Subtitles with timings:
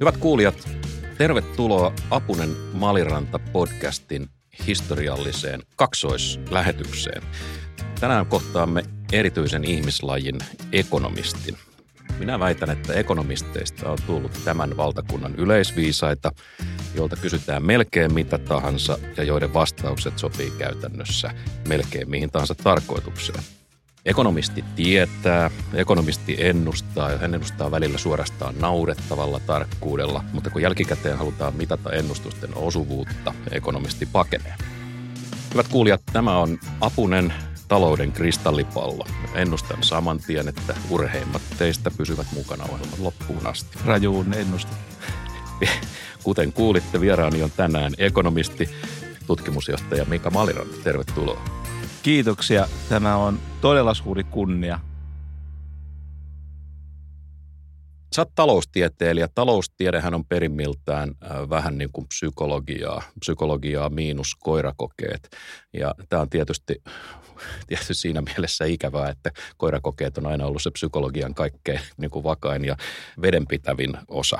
[0.00, 0.68] Hyvät kuulijat,
[1.18, 4.28] tervetuloa Apunen Maliranta podcastin
[4.66, 7.22] historialliseen kaksoislähetykseen.
[8.00, 8.82] Tänään kohtaamme
[9.12, 10.38] erityisen ihmislajin
[10.72, 11.67] ekonomistin.
[12.18, 16.32] Minä väitän, että ekonomisteista on tullut tämän valtakunnan yleisviisaita,
[16.94, 21.30] joilta kysytään melkein mitä tahansa ja joiden vastaukset sopii käytännössä
[21.68, 23.42] melkein mihin tahansa tarkoitukseen.
[24.04, 31.56] Ekonomisti tietää, ekonomisti ennustaa ja hän ennustaa välillä suorastaan naurettavalla tarkkuudella, mutta kun jälkikäteen halutaan
[31.56, 34.54] mitata ennustusten osuvuutta, ekonomisti pakenee.
[35.52, 37.32] Hyvät kuulijat, tämä on Apunen
[37.68, 39.06] talouden kristallipallo.
[39.34, 43.78] Ennustan saman tien, että urheimmat teistä pysyvät mukana ohjelman loppuun asti.
[43.84, 44.72] Rajuun ennuste.
[46.24, 48.68] Kuten kuulitte, vieraani on tänään ekonomisti,
[49.26, 50.76] tutkimusjohtaja Mika Maliranta.
[50.84, 51.40] Tervetuloa.
[52.02, 52.68] Kiitoksia.
[52.88, 54.80] Tämä on todella suuri kunnia.
[58.16, 59.28] Sä oot taloustieteilijä.
[59.34, 63.02] Taloustiedehän on perimmiltään äh, vähän niin kuin psykologiaa.
[63.20, 65.28] Psykologiaa miinus koirakokeet.
[65.72, 66.82] Ja tämä on tietysti,
[67.66, 72.64] tietysti siinä mielessä ikävää, että koirakokeet on aina ollut se psykologian kaikkein niin kuin vakain
[72.64, 72.76] ja
[73.22, 74.38] vedenpitävin osa.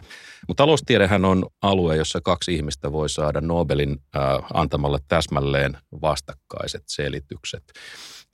[0.48, 4.22] Mutta taloustiedehän on alue, jossa kaksi ihmistä voi saada Nobelin äh,
[4.54, 7.72] antamalle täsmälleen vastakkaiset selitykset.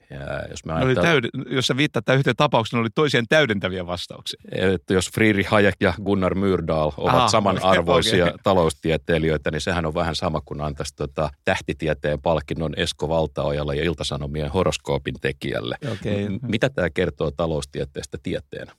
[0.09, 4.41] Ja jos, mä oli täyd- jos sä viittaat tämän yhteen tapaukseen, oli toisien täydentäviä vastauksia.
[4.51, 8.37] Että jos Friedrich Hayek ja Gunnar Myrdal ovat Aha, samanarvoisia okay.
[8.43, 14.51] taloustieteilijöitä, niin sehän on vähän sama kuin antaisi tota, tähtitieteen palkinnon Esko Valtaojalle ja Iltasanomien
[14.51, 15.75] horoskoopin tekijälle.
[15.83, 16.29] Okay.
[16.29, 18.71] M- mitä tämä kertoo taloustieteestä tieteenä?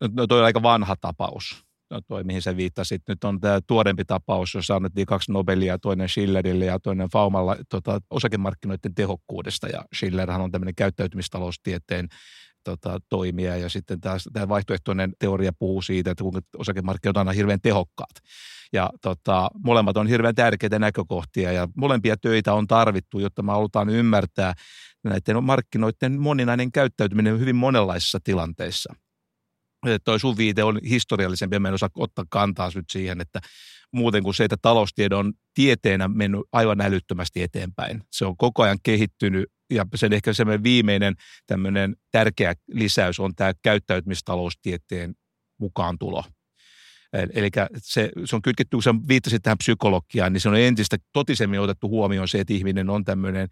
[0.00, 3.60] No, no toi on aika vanha tapaus no toi, mihin sä viittasit, nyt on tämä
[3.66, 9.68] tuorempi tapaus, jossa annettiin kaksi Nobelia, toinen Schillerille ja toinen Faumalla tota, osakemarkkinoiden tehokkuudesta.
[9.68, 12.08] Ja Schillerhan on tämmöinen käyttäytymistaloustieteen
[12.64, 14.00] tota, toimija ja sitten
[14.32, 18.14] tämä vaihtoehtoinen teoria puhuu siitä, että kuinka osakemarkkinat on aina hirveän tehokkaat.
[18.72, 23.88] Ja tota, molemmat on hirveän tärkeitä näkökohtia ja molempia töitä on tarvittu, jotta me halutaan
[23.88, 24.54] ymmärtää
[25.04, 28.94] näiden markkinoiden moninainen käyttäytyminen hyvin monenlaisissa tilanteissa
[30.04, 33.40] toi sun viite on historiallisempi, en osaa ottaa kantaa nyt siihen, että
[33.92, 38.02] muuten kuin se, että taloustiede on tieteenä mennyt aivan älyttömästi eteenpäin.
[38.12, 41.14] Se on koko ajan kehittynyt ja sen ehkä semmoinen viimeinen
[41.46, 45.14] tämmöinen tärkeä lisäys on tämä käyttäytymistaloustieteen
[45.60, 46.24] mukaan tulo.
[47.34, 51.60] Eli se, se on kytketty, kun sä viittasit tähän psykologiaan, niin se on entistä totisemmin
[51.60, 53.48] otettu huomioon se, että ihminen on tämmöinen,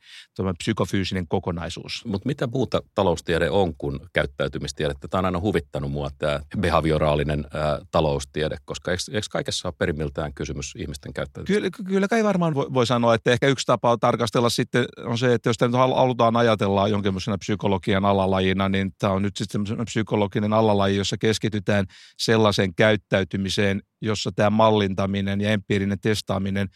[0.59, 2.05] psykofyysinen kokonaisuus.
[2.07, 4.95] Mutta mitä muuta taloustiede on kuin käyttäytymistiede?
[5.11, 10.35] Tämä on aina huvittanut mua tämä behavioraalinen ää, taloustiede, koska eikö, eikö kaikessa ole perimmiltään
[10.35, 11.71] kysymys ihmisten käyttäytymisestä?
[11.71, 15.35] Kyllä, kyllä kai varmaan voi, voi sanoa, että ehkä yksi tapa tarkastella sitten on se,
[15.35, 20.53] että jos tämä nyt halutaan ajatella jonkinlaisena psykologian alalajina, niin tämä on nyt sitten psykologinen
[20.53, 21.87] alalaji, jossa keskitytään
[22.19, 26.69] sellaisen käyttäytymiseen, tekemiseen, jossa tämä mallintaminen ja empiirinen testaaminen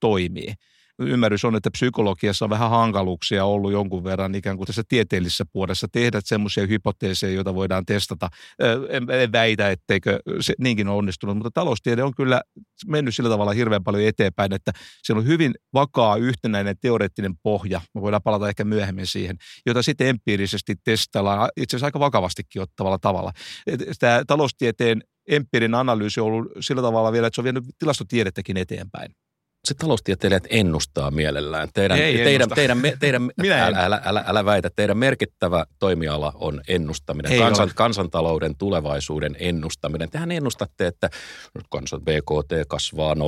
[0.00, 0.54] toimii.
[0.98, 5.86] Ymmärrys on, että psykologiassa on vähän hankaluuksia ollut jonkun verran ikään kuin tässä tieteellisessä puolessa
[5.92, 8.28] tehdä semmoisia hypoteeseja, joita voidaan testata.
[8.88, 12.42] En, en väitä, etteikö se niinkin ole onnistunut, mutta taloustiede on kyllä
[12.86, 14.72] mennyt sillä tavalla hirveän paljon eteenpäin, että
[15.02, 20.06] se on hyvin vakaa yhtenäinen teoreettinen pohja, me voidaan palata ehkä myöhemmin siihen, jota sitten
[20.06, 23.32] empiirisesti testaillaan itse asiassa aika vakavastikin ottavalla tavalla.
[23.98, 29.14] Tämä taloustieteen empiirinen analyysi on ollut sillä tavalla vielä, että se on vienyt tilastotiedettäkin eteenpäin
[29.64, 31.68] se taloustieteilijät ennustaa mielellään.
[31.74, 36.60] Teidän, Ei teidän, teidän, teidän, Minä älä, älä, älä, älä väitä, teidän merkittävä toimiala on
[36.68, 40.10] ennustaminen, Kansan, kansantalouden tulevaisuuden ennustaminen.
[40.10, 41.10] Tehän ennustatte, että
[41.54, 43.20] nyt kansan BKT kasvaa 0,3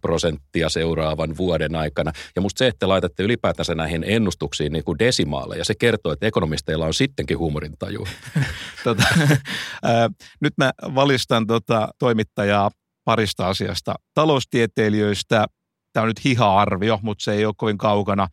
[0.00, 2.12] prosenttia seuraavan vuoden aikana.
[2.36, 6.86] Ja musta se, että laitatte ylipäätänsä näihin ennustuksiin niin kuin desimaaleja, se kertoo, että ekonomisteilla
[6.86, 8.06] on sittenkin huumorintaju.
[8.84, 10.10] tota, äh,
[10.40, 12.70] nyt mä valistan tota, toimittajaa
[13.08, 13.94] parista asiasta.
[14.14, 15.46] Taloustieteilijöistä,
[15.92, 18.28] tämä on nyt hiha-arvio, mutta se ei ole kovin kaukana,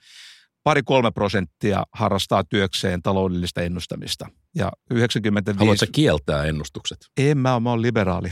[0.66, 5.60] pari-kolme prosenttia harrastaa työkseen taloudellista ennustamista– ja 95...
[5.60, 6.98] Haluatko kieltää ennustukset?
[7.18, 8.32] En mä, mä oon liberaali.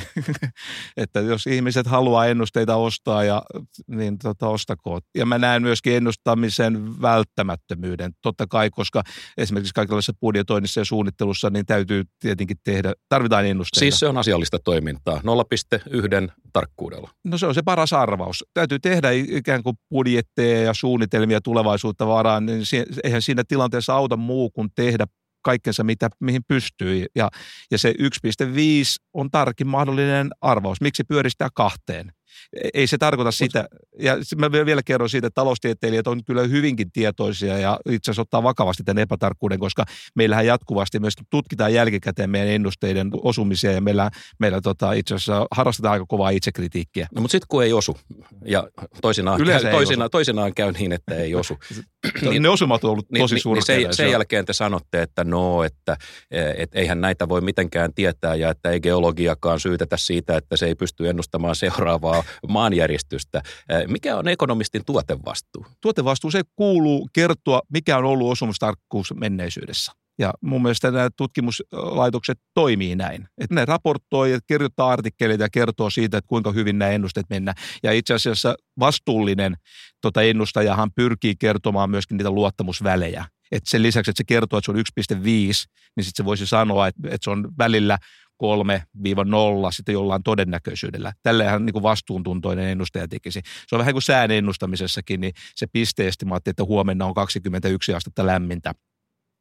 [0.98, 3.44] että jos ihmiset haluaa ennusteita ostaa, ja,
[3.88, 5.04] niin tota, ostakoot.
[5.16, 8.12] Ja mä näen myöskin ennustamisen välttämättömyyden.
[8.22, 9.04] Totta kai, koska
[9.38, 13.80] esimerkiksi kaikenlaisessa budjetoinnissa ja suunnittelussa niin täytyy tietenkin tehdä, tarvitaan ennusteita.
[13.80, 17.10] Siis se on asiallista toimintaa, 0,1 tarkkuudella.
[17.24, 18.46] No se on se paras arvaus.
[18.54, 22.62] Täytyy tehdä ikään kuin budjetteja ja suunnitelmia tulevaisuutta varaan, niin
[23.04, 25.06] eihän siinä tilanteessa auta muu kuin tehdä
[25.44, 27.06] kaikkensa, mitä, mihin pystyy.
[27.16, 27.30] Ja,
[27.72, 28.06] ja se 1,5
[29.14, 30.82] on tarkin mahdollinen arvaus.
[30.82, 32.12] Miksi pyöristää kahteen?
[32.74, 33.68] Ei se tarkoita sitä,
[34.00, 38.44] ja mä vielä kerron siitä, että taloustieteilijät on kyllä hyvinkin tietoisia ja itse asiassa ottaa
[38.44, 39.86] vakavasti tämän epätarkkuuden, koska
[40.16, 45.94] meillähän jatkuvasti myös tutkitaan jälkikäteen meidän ennusteiden osumisia ja meillä, meillä tota, itse asiassa harrastetaan
[45.94, 47.08] aika kovaa itsekritiikkiä.
[47.16, 47.98] No mutta sitten kun ei osu
[48.46, 48.68] ja
[49.02, 51.58] toisinaan, käy, toisinaan, toisinaan käy niin, että ei osu.
[52.30, 55.24] niin, ne osumat on ollut niin, tosi niin, niin sen, sen jälkeen te sanotte, että
[55.24, 55.98] no, että
[56.58, 60.76] et eihän näitä voi mitenkään tietää ja että ei geologiakaan syytetä siitä, että se ei
[60.76, 63.42] pysty ennustamaan seuraavaa maanjäristystä.
[63.88, 65.66] Mikä on ekonomistin tuotevastuu?
[65.82, 69.92] Tuotevastuu se kuuluu kertoa, mikä on ollut osumustarkkuus menneisyydessä.
[70.20, 73.28] Ja mun mielestä nämä tutkimuslaitokset toimii näin.
[73.38, 77.56] Että ne raportoi ja kirjoittaa artikkeleita ja kertoo siitä, että kuinka hyvin nämä ennusteet mennään.
[77.84, 79.56] Ja itse asiassa vastuullinen
[80.02, 83.26] tota ennustajahan pyrkii kertomaan myöskin niitä luottamusvälejä.
[83.52, 86.88] Et sen lisäksi, että se kertoo, että se on 1,5, niin sitten se voisi sanoa,
[86.88, 87.98] että, että se on välillä
[88.44, 88.46] 3-0
[89.72, 91.14] sitten jollain todennäköisyydellä.
[91.24, 93.42] Tällähän niin kuin vastuuntuntoinen ennustaja tekisi.
[93.68, 98.74] Se on vähän kuin sään ennustamisessakin, niin se pisteestimaatti, että huomenna on 21 astetta lämmintä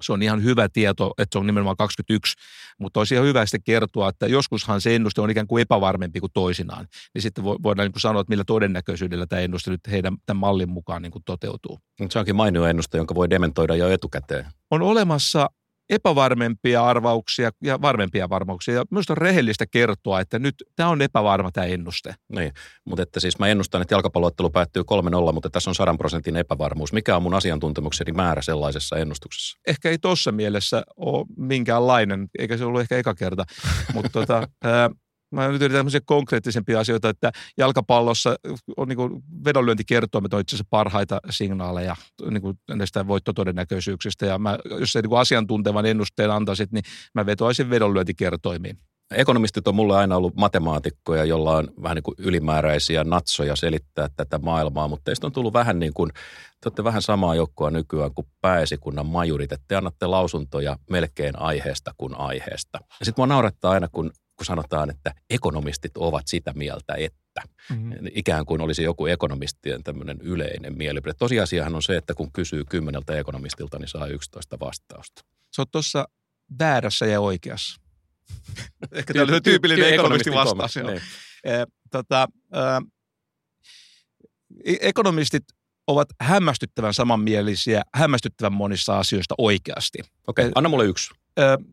[0.03, 2.35] se on ihan hyvä tieto, että se on nimenomaan 21,
[2.79, 6.33] mutta olisi ihan hyvä sitten kertoa, että joskushan se ennuste on ikään kuin epävarmempi kuin
[6.35, 6.87] toisinaan.
[7.15, 10.71] Niin sitten voidaan niin kuin sanoa, että millä todennäköisyydellä tämä ennuste nyt heidän tämän mallin
[10.71, 11.79] mukaan niin kuin toteutuu.
[12.11, 14.47] Se onkin mainio ennuste, jonka voi dementoida jo etukäteen.
[14.71, 15.51] On olemassa
[15.95, 18.75] epävarmempia arvauksia ja varmempia varmauksia.
[18.75, 22.15] Ja myös on rehellistä kertoa, että nyt tämä on epävarma tämä ennuste.
[22.29, 22.53] Niin,
[22.85, 24.83] mutta että siis mä ennustan, että jalkapalloottelu päättyy
[25.29, 26.93] 3-0, mutta tässä on 100 prosentin epävarmuus.
[26.93, 29.59] Mikä on mun asiantuntemukseni määrä sellaisessa ennustuksessa?
[29.67, 33.45] Ehkä ei tuossa mielessä ole minkäänlainen, eikä se ollut ehkä eka kerta,
[33.95, 34.49] mutta tota,
[35.33, 38.37] mä nyt yritän tämmöisiä konkreettisempia asioita, että jalkapallossa
[38.77, 41.97] on niin vedonlyöntikertoimet on itse asiassa parhaita signaaleja
[42.31, 44.27] niin kuin näistä voittotodennäköisyyksistä.
[44.27, 46.85] Ja mä, jos se niin asiantuntevan ennusteen antaisit, niin
[47.15, 48.79] mä vetoaisin vedonlyöntikertoimiin.
[49.15, 54.39] Ekonomistit on mulle aina ollut matemaatikkoja, jolla on vähän niin kuin ylimääräisiä natsoja selittää tätä
[54.39, 58.27] maailmaa, mutta teistä on tullut vähän niin kuin, te olette vähän samaa joukkoa nykyään kuin
[58.41, 62.79] pääesikunnan majurit, että te annatte lausuntoja melkein aiheesta kuin aiheesta.
[63.01, 67.93] Ja sitten mua naurattaa aina, kun kun sanotaan, että ekonomistit ovat sitä mieltä, että mm-hmm.
[68.15, 71.15] ikään kuin olisi joku ekonomistien tämmöinen yleinen mielipide.
[71.15, 75.25] Tosiasiahan on se, että kun kysyy kymmeneltä ekonomistilta, niin saa 11 vastausta.
[75.53, 76.09] Se on tuossa
[76.59, 77.81] väärässä ja oikeassa.
[78.93, 80.77] Ehkä tämä on tyypillinen ekonomistin vastaus.
[80.77, 81.03] Niin.
[81.91, 82.29] Tota,
[84.65, 85.45] e, ekonomistit
[85.87, 89.99] ovat hämmästyttävän samanmielisiä, hämmästyttävän monissa asioista oikeasti.
[90.27, 91.15] Okei, okay, anna mulle yksi.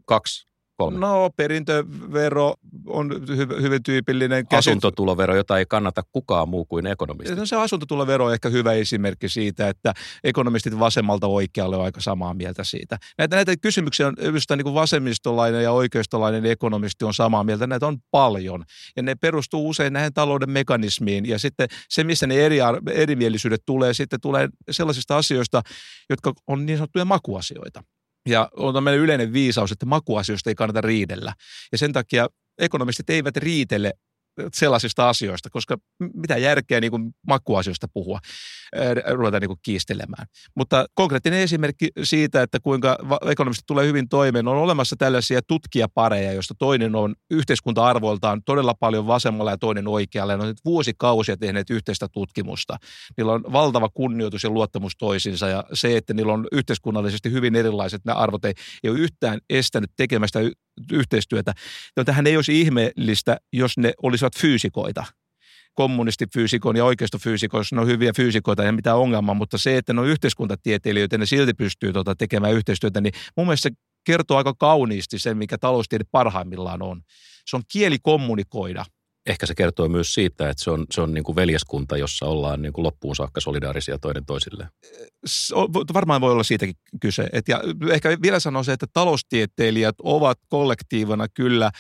[0.05, 0.48] Kaksi.
[0.79, 0.99] Kolme.
[0.99, 2.53] No perintövero
[2.87, 4.45] on hy- hyvin tyypillinen.
[4.57, 7.35] Asuntotulovero, jota ei kannata kukaan muu kuin ekonomisti.
[7.35, 9.93] No se asuntotulovero on ehkä hyvä esimerkki siitä, että
[10.23, 12.97] ekonomistit vasemmalta oikealle on aika samaa mieltä siitä.
[13.17, 17.67] Näitä, näitä kysymyksiä on just niin kuin vasemmistolainen ja oikeistolainen ekonomisti on samaa mieltä.
[17.67, 18.63] Näitä on paljon
[18.95, 22.57] ja ne perustuu usein näihin talouden mekanismiin ja sitten se, missä ne eri,
[22.91, 25.61] erimielisyydet tulee, sitten tulee sellaisista asioista,
[26.09, 27.83] jotka on niin sanottuja makuasioita.
[28.29, 31.33] Ja on tämmöinen yleinen viisaus, että makuasioista ei kannata riidellä.
[31.71, 32.27] Ja sen takia
[32.57, 33.93] ekonomistit eivät riitele
[34.53, 35.77] sellaisista asioista, koska
[36.13, 38.19] mitä järkeä niin kuin makuasioista puhua,
[39.13, 40.27] ruveta niin kuin kiistelemään.
[40.55, 42.97] Mutta konkreettinen esimerkki siitä, että kuinka
[43.31, 49.51] ekonomistit tulee hyvin toimeen, on olemassa tällaisia tutkijapareja, joista toinen on yhteiskunta-arvoiltaan todella paljon vasemmalla
[49.51, 50.37] ja toinen oikealla.
[50.37, 52.77] Ne on nyt vuosikausia tehneet yhteistä tutkimusta.
[53.17, 58.01] Niillä on valtava kunnioitus ja luottamus toisiinsa ja se, että niillä on yhteiskunnallisesti hyvin erilaiset
[58.05, 60.39] nämä arvot, ei, ei ole yhtään estänyt tekemästä
[60.91, 61.53] yhteistyötä.
[61.97, 65.05] Ja tähän ei olisi ihmeellistä, jos ne olisivat fyysikoita
[65.79, 70.07] kommunistifyysikon ja oikeistofyysikon, ne on hyviä fyysikoita ja mitään ongelmaa, mutta se, että ne on
[70.07, 75.19] yhteiskuntatieteilijöitä ja ne silti pystyy tuota tekemään yhteistyötä, niin mun mielestä se kertoo aika kauniisti
[75.19, 77.01] sen, mikä taloustiede parhaimmillaan on.
[77.45, 78.85] Se on kieli kommunikoida–
[79.25, 82.61] ehkä se kertoo myös siitä, että se on, se on niin kuin veljeskunta, jossa ollaan
[82.61, 84.69] niin kuin loppuun saakka solidaarisia toinen toisille.
[85.93, 87.29] Varmaan voi olla siitäkin kyse.
[87.33, 91.71] Et ja ehkä vielä sanon se, että taloustieteilijät ovat kollektiivana kyllä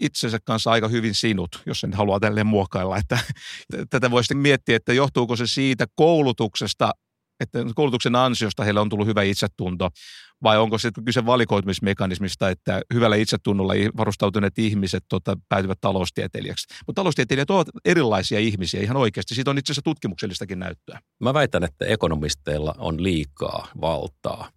[0.00, 2.96] itsensä kanssa aika hyvin sinut, jos sen haluaa tälleen muokkailla.
[2.96, 3.18] Että,
[3.90, 6.92] tätä voisi miettiä, että johtuuko se siitä koulutuksesta,
[7.40, 9.88] että koulutuksen ansiosta heillä on tullut hyvä itsetunto,
[10.42, 16.66] vai onko se kyse valikoitumismekanismista, että hyvällä itsetunnolla varustautuneet ihmiset tota, päätyvät taloustieteilijäksi.
[16.86, 19.34] Mutta taloustieteilijät ovat erilaisia ihmisiä ihan oikeasti.
[19.34, 21.00] Siitä on itse asiassa tutkimuksellistakin näyttöä.
[21.20, 24.50] Mä väitän, että ekonomisteilla on liikaa valtaa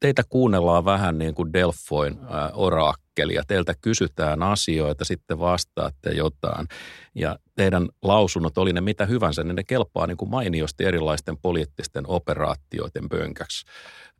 [0.00, 2.18] teitä kuunnellaan vähän niin kuin Delfoin
[2.52, 3.42] oraakkelia.
[3.48, 6.66] Teiltä kysytään asioita, sitten vastaatte jotain.
[7.14, 12.04] Ja teidän lausunnot, oli ne mitä hyvänsä, niin ne kelpaa niin kuin mainiosti erilaisten poliittisten
[12.06, 13.66] operaatioiden pönkäksi.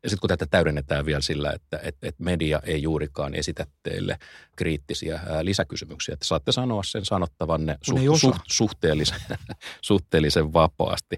[0.02, 4.18] Ja sitten kun tätä täydennetään vielä sillä, että et, et media ei juurikaan esitä teille
[4.56, 9.20] kriittisiä ää, lisäkysymyksiä, että saatte sanoa sen sanottavanne su, su, suhteellisen,
[9.82, 11.16] suhteellisen vapaasti.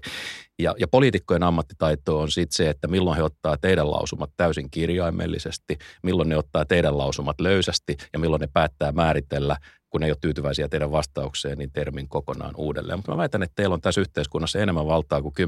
[0.59, 5.77] Ja, ja poliitikkojen ammattitaito on sitten se, että milloin he ottaa teidän lausumat täysin kirjaimellisesti,
[6.03, 9.57] milloin ne ottaa teidän lausumat löysästi ja milloin ne päättää määritellä
[9.89, 12.99] kun ei ole tyytyväisiä teidän vastaukseen, niin termin kokonaan uudelleen.
[12.99, 15.43] Mutta mä väitän, että teillä on tässä yhteiskunnassa enemmän valtaa kuin 10-20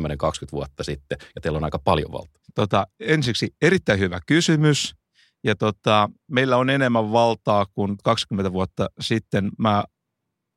[0.52, 2.42] vuotta sitten, ja teillä on aika paljon valtaa.
[2.56, 4.96] Tota, ensiksi erittäin hyvä kysymys.
[5.44, 9.50] Ja tota, meillä on enemmän valtaa kuin 20 vuotta sitten.
[9.58, 9.84] Mä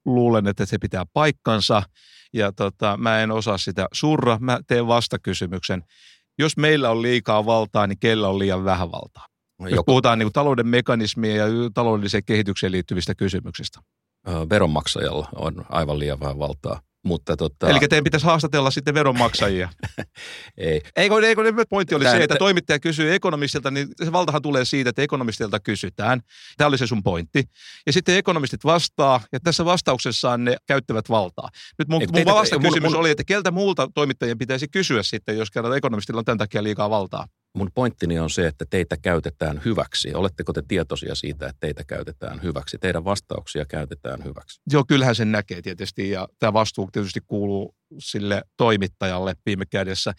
[0.05, 1.83] luulen, että se pitää paikkansa.
[2.33, 4.39] Ja tota, mä en osaa sitä surra.
[4.41, 5.83] Mä teen vastakysymyksen.
[6.39, 9.27] Jos meillä on liikaa valtaa, niin kellä on liian vähän valtaa?
[9.61, 9.85] Jos Joko...
[9.85, 13.81] puhutaan niin kuin talouden mekanismien ja taloudelliseen kehitykseen liittyvistä kysymyksistä.
[14.51, 16.81] Veronmaksajalla on aivan liian vähän valtaa.
[17.05, 17.69] Mutta tota...
[17.69, 19.69] Eli teidän pitäisi haastatella sitten veronmaksajia.
[20.59, 20.81] ei.
[20.97, 24.91] Eikö, eikö pointti oli Tän, se, että toimittaja kysyy ekonomistilta, niin se valtahan tulee siitä,
[24.91, 26.21] että ekonomistilta kysytään.
[26.57, 27.45] Tämä oli se sun pointti.
[27.87, 31.49] Ja sitten ekonomistit vastaa, ja tässä vastauksessaan ne käyttävät valtaa.
[31.79, 33.01] Nyt mun, mun vastakysymys mun...
[33.01, 36.91] oli, että keltä muulta toimittajien pitäisi kysyä sitten, jos kerran ekonomistilla on tämän takia liikaa
[36.91, 37.27] valtaa.
[37.55, 40.15] Mun pointtini on se, että teitä käytetään hyväksi.
[40.15, 42.79] Oletteko te tietoisia siitä, että teitä käytetään hyväksi?
[42.79, 44.61] Teidän vastauksia käytetään hyväksi.
[44.73, 50.13] Joo, kyllähän sen näkee tietysti ja tämä vastuu tietysti kuuluu sille toimittajalle viime kädessä.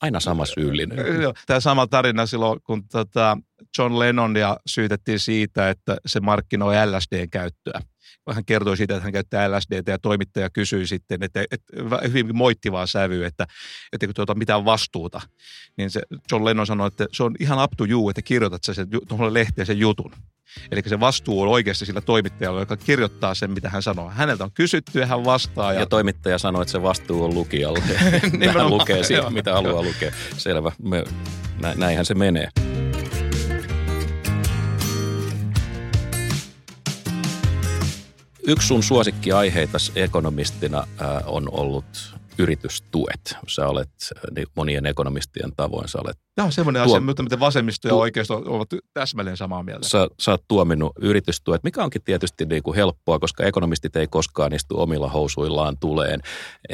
[0.00, 0.98] Aina sama syyllinen.
[1.46, 3.38] Tämä sama tarina silloin, kun tota
[3.78, 7.80] John Lennonia syytettiin siitä, että se markkinoi LSDn käyttöä
[8.34, 11.72] hän kertoi siitä, että hän käyttää LSDtä ja toimittaja kysyi sitten, että, että
[12.12, 13.46] hyvin moittivaa sävyä, että,
[13.92, 15.20] että kun tuota mitään vastuuta,
[15.76, 16.00] niin se
[16.32, 19.66] John Lennon sanoi, että se on ihan up to you, että kirjoitat sen tuohon lehteen
[19.66, 20.12] sen jutun.
[20.70, 24.10] Eli se vastuu on oikeasti sillä toimittajalla, joka kirjoittaa sen, mitä hän sanoo.
[24.10, 25.72] Häneltä on kysytty ja hän vastaa.
[25.72, 27.80] Ja, ja toimittaja sanoi, että se vastuu on lukijalle.
[28.54, 30.12] hän lukee siitä, mitä haluaa lukea.
[30.36, 30.72] Selvä.
[30.82, 31.04] Me,
[31.76, 32.48] näinhän se menee.
[38.46, 40.86] Yksi sun suosikkiaiheita ekonomistina
[41.26, 43.36] on ollut yritystuet.
[43.48, 43.90] Sä olet
[44.36, 46.18] niin monien ekonomistien tavoin, sä olet...
[46.34, 46.96] Tämä on semmoinen tuo...
[46.96, 49.88] asia, miten vasemmisto ja oikeisto ovat täsmälleen samaa mieltä.
[49.88, 54.52] Sä, sä oot tuominut yritystuet, mikä onkin tietysti niin kuin helppoa, koska ekonomistit ei koskaan
[54.52, 56.20] istu omilla housuillaan tuleen.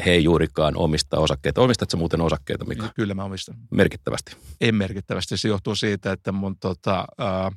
[0.05, 1.61] He ei juurikaan omista osakkeita.
[1.61, 2.89] Omistatko muuten osakkeita, Mika?
[2.95, 3.55] Kyllä mä omistan.
[3.71, 4.35] Merkittävästi?
[4.61, 5.37] En merkittävästi.
[5.37, 7.51] Se johtuu siitä, että mun tota, äh,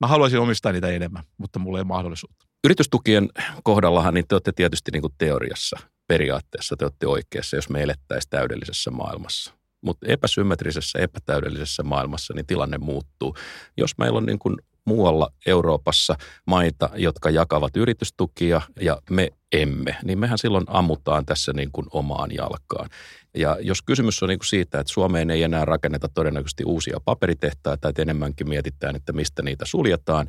[0.00, 2.43] mä haluaisin omistaa niitä enemmän, mutta mulla ei ole mahdollisuutta.
[2.64, 3.28] Yritystukien
[3.62, 8.30] kohdallahan niin te olette tietysti niin kuin teoriassa, periaatteessa te olette oikeassa, jos me elettäisiin
[8.30, 9.52] täydellisessä maailmassa.
[9.80, 13.36] Mutta epäsymmetrisessä, epätäydellisessä maailmassa niin tilanne muuttuu.
[13.76, 16.16] Jos meillä on niin kuin muualla Euroopassa
[16.46, 22.30] maita, jotka jakavat yritystukia ja me emme, niin mehän silloin ammutaan tässä niin kuin omaan
[22.34, 22.90] jalkaan.
[23.36, 27.88] Ja jos kysymys on niin kuin siitä, että Suomeen ei enää rakenneta todennäköisesti uusia paperitehtaita,
[27.88, 30.28] että enemmänkin mietitään, että mistä niitä suljetaan,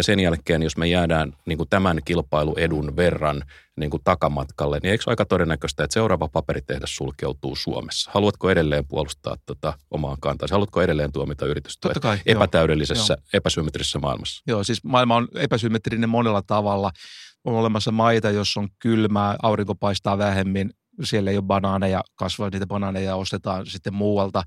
[0.00, 3.42] ja sen jälkeen, jos me jäädään niin kuin tämän kilpailuedun verran
[3.76, 8.10] niin kuin takamatkalle, niin eikö aika todennäköistä, että seuraava paperitehdas sulkeutuu Suomessa?
[8.14, 10.48] Haluatko edelleen puolustaa tota omaa kantaa?
[10.50, 11.88] Haluatko edelleen tuomita yritystä
[12.26, 13.26] epätäydellisessä, joo.
[13.32, 14.42] epäsymmetrisessä maailmassa?
[14.46, 16.90] Joo, siis maailma on epäsymmetrinen monella tavalla.
[17.44, 20.70] On olemassa maita, jos on kylmää, aurinko paistaa vähemmin,
[21.04, 24.42] siellä ei ole banaaneja, kasvaa niitä banaaneja ostetaan sitten muualta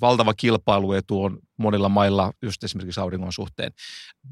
[0.00, 3.72] valtava kilpailuetu on monilla mailla just esimerkiksi auringon suhteen.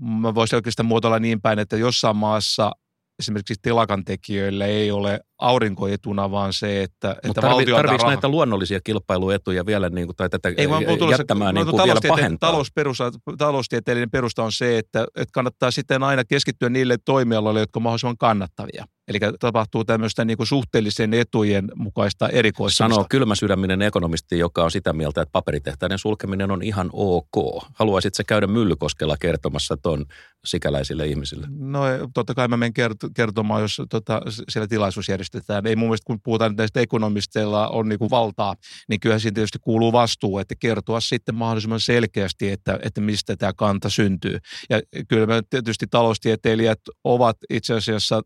[0.00, 2.72] Mä voisin oikeastaan muotoilla niin päin, että jossain maassa
[3.18, 8.80] esimerkiksi telakan tekijöille ei ole aurinkoetuna, vaan se, että, että tarvi, valtio tarvitsisi näitä luonnollisia
[8.84, 10.68] kilpailuetuja vielä niin kuin, tai tätä ei,
[11.10, 12.50] jättämään niin kuin vielä pahentaa?
[12.50, 17.82] Talousperusta, taloustieteellinen perusta on se, että, että kannattaa sitten aina keskittyä niille toimialoille, jotka ovat
[17.82, 18.84] mahdollisimman kannattavia.
[19.10, 22.94] Eli tapahtuu tämmöistä niin kuin suhteellisen etujen mukaista erikoistumista.
[22.94, 27.64] Sanoo kylmäsydäminen ekonomisti, joka on sitä mieltä, että paperitehtaiden sulkeminen on ihan ok.
[27.74, 30.06] Haluaisit se käydä Myllykoskella kertomassa ton
[30.44, 31.46] sikäläisille ihmisille?
[31.58, 31.82] No
[32.14, 32.72] totta kai mä menen
[33.14, 35.66] kertomaan, jos tota, siellä tilaisuus järjestetään.
[35.66, 38.54] Ei mun mielestä, kun puhutaan näistä ekonomisteilla on niin kuin valtaa,
[38.88, 43.52] niin kyllä siinä tietysti kuuluu vastuu, että kertoa sitten mahdollisimman selkeästi, että, että mistä tämä
[43.52, 44.38] kanta syntyy.
[44.70, 48.22] Ja kyllä me tietysti taloustieteilijät ovat itse asiassa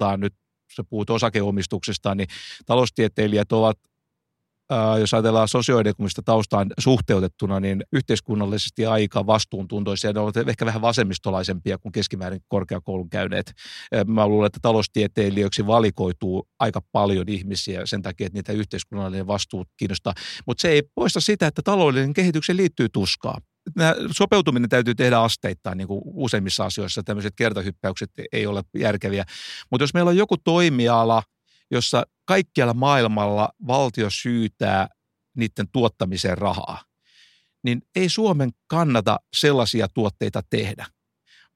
[0.00, 0.34] taustoiltaan nyt,
[0.76, 2.28] sä puhut osakeomistuksesta, niin
[2.66, 3.78] taloustieteilijät ovat
[5.00, 10.12] jos ajatellaan sosioekonomista taustaan suhteutettuna, niin yhteiskunnallisesti aika vastuuntuntoisia.
[10.12, 13.52] Ne ovat ehkä vähän vasemmistolaisempia kuin keskimäärin korkeakoulun käyneet.
[14.06, 20.14] Mä luulen, että taloustieteilijöiksi valikoituu aika paljon ihmisiä sen takia, että niitä yhteiskunnallinen vastuu kiinnostaa.
[20.46, 23.38] Mutta se ei poista sitä, että taloudellinen kehityksen liittyy tuskaa
[24.10, 27.02] sopeutuminen täytyy tehdä asteittain niin kuin useimmissa asioissa.
[27.02, 29.24] Tämmöiset kertahyppäykset ei ole järkeviä.
[29.70, 31.22] Mutta jos meillä on joku toimiala,
[31.70, 34.88] jossa kaikkialla maailmalla valtio syytää
[35.36, 36.84] niiden tuottamiseen rahaa,
[37.64, 40.86] niin ei Suomen kannata sellaisia tuotteita tehdä–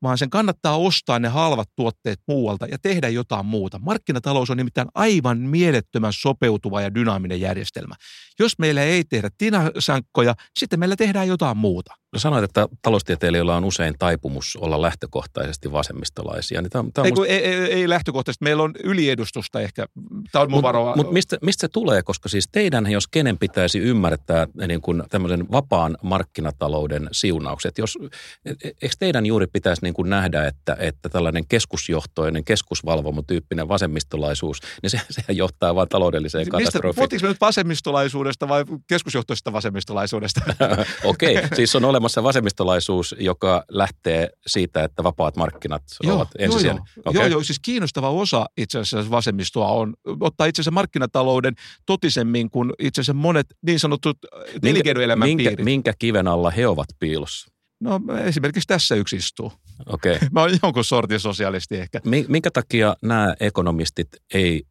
[0.04, 3.78] vaan sen kannattaa ostaa ne halvat tuotteet muualta ja tehdä jotain muuta.
[3.78, 7.94] Markkinatalous on nimittäin aivan mielettömän sopeutuva ja dynaaminen järjestelmä.
[8.38, 11.94] Jos meillä ei tehdä tinasankkoja, sitten meillä tehdään jotain muuta.
[12.14, 16.62] No sanoit, että taloustieteilijöillä on usein taipumus olla lähtökohtaisesti vasemmistolaisia.
[16.62, 17.26] Niin tämä, tämä ei, musta...
[17.26, 18.44] ei, ei, ei lähtökohtaisesti.
[18.44, 19.87] Meillä on yliedustusta ehkä.
[20.32, 22.02] Tämä on Mutta mut mistä, mistä se tulee?
[22.02, 27.78] Koska siis teidän, jos kenen pitäisi ymmärtää niin kuin tämmöisen vapaan markkinatalouden siunaukset.
[27.78, 27.99] Jos,
[28.44, 34.61] e, e, eikö teidän juuri pitäisi niin kuin nähdä, että, että tällainen keskusjohtoinen, keskusvalvomotyyppinen vasemmistolaisuus,
[34.83, 37.09] niin se, sehän johtaa vain taloudelliseen katastrofiin.
[37.13, 40.41] Mistä, nyt vasemmistolaisuudesta vai keskusjohtoisesta vasemmistolaisuudesta?
[41.05, 46.83] Okei, okay, siis on olemassa vasemmistolaisuus, joka lähtee siitä, että vapaat markkinat joo, ovat ensisijainen.
[46.87, 47.11] Joo, joo.
[47.11, 47.23] Okay.
[47.23, 51.55] joo, joo, siis kiinnostava osa itse asiassa vasemmistoa on ottaa itse asiassa markkinatalouden
[51.87, 54.19] totisemmin kuin itse asiassa monet niin sanotut
[54.63, 55.65] elinkeinoelämän minkä, piirit.
[55.65, 57.55] Minkä kiven alla he ovat piilossa?
[57.81, 59.53] No esimerkiksi tässä yksi istuu.
[59.87, 60.16] Okei.
[60.16, 60.28] Okay.
[60.33, 62.00] Mä oon jonkun sortin sosialisti ehkä.
[62.28, 64.62] Minkä takia nämä ekonomistit ei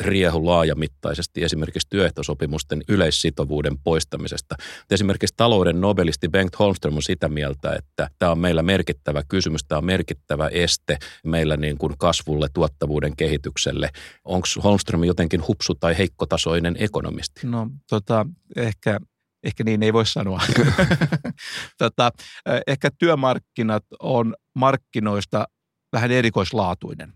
[0.00, 4.54] riehu laajamittaisesti esimerkiksi työehtosopimusten yleissitovuuden poistamisesta.
[4.90, 9.78] Esimerkiksi talouden nobelisti Bengt Holmström on sitä mieltä, että tämä on meillä merkittävä kysymys, tämä
[9.78, 13.90] on merkittävä este meillä niin kuin kasvulle, tuottavuuden kehitykselle.
[14.24, 17.40] Onko Holmström jotenkin hupsu tai heikkotasoinen ekonomisti?
[17.44, 19.00] No tota, ehkä
[19.42, 20.40] Ehkä niin ei voi sanoa.
[21.78, 22.10] tota,
[22.66, 25.48] ehkä työmarkkinat on markkinoista
[25.92, 27.12] vähän erikoislaatuinen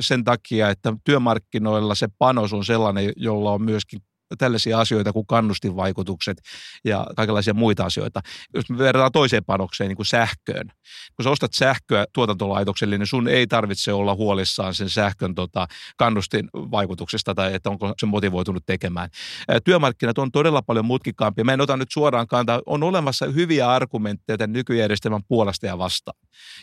[0.00, 4.00] sen takia, että työmarkkinoilla se panos on sellainen, jolla on myöskin
[4.38, 6.42] tällaisia asioita kuin kannustinvaikutukset
[6.84, 8.20] ja kaikenlaisia muita asioita.
[8.54, 10.68] Jos me verrataan toiseen panokseen, niin kuin sähköön.
[11.16, 17.34] Kun sä ostat sähköä tuotantolaitokselle, niin sun ei tarvitse olla huolissaan sen sähkön tota, kannustinvaikutuksesta
[17.34, 19.08] tai että onko se motivoitunut tekemään.
[19.64, 21.44] Työmarkkinat on todella paljon mutkikkaampia.
[21.44, 22.60] Mä en ota nyt suoraan kantaa.
[22.66, 26.18] On olemassa hyviä argumentteja tämän nykyjärjestelmän puolesta ja vastaan.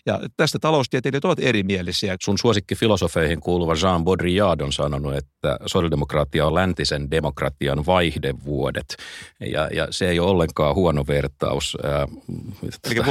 [0.06, 2.16] Ja tästä taloustieteilijät ovat erimielisiä.
[2.24, 8.98] Sun suosikki filosofeihin kuuluva Jean Baudrillard on sanonut, että sosiaalidemokratia on läntisen demokratia demokratian vaihdevuodet.
[9.40, 11.78] Ja, ja se ei ole ollenkaan huono vertaus.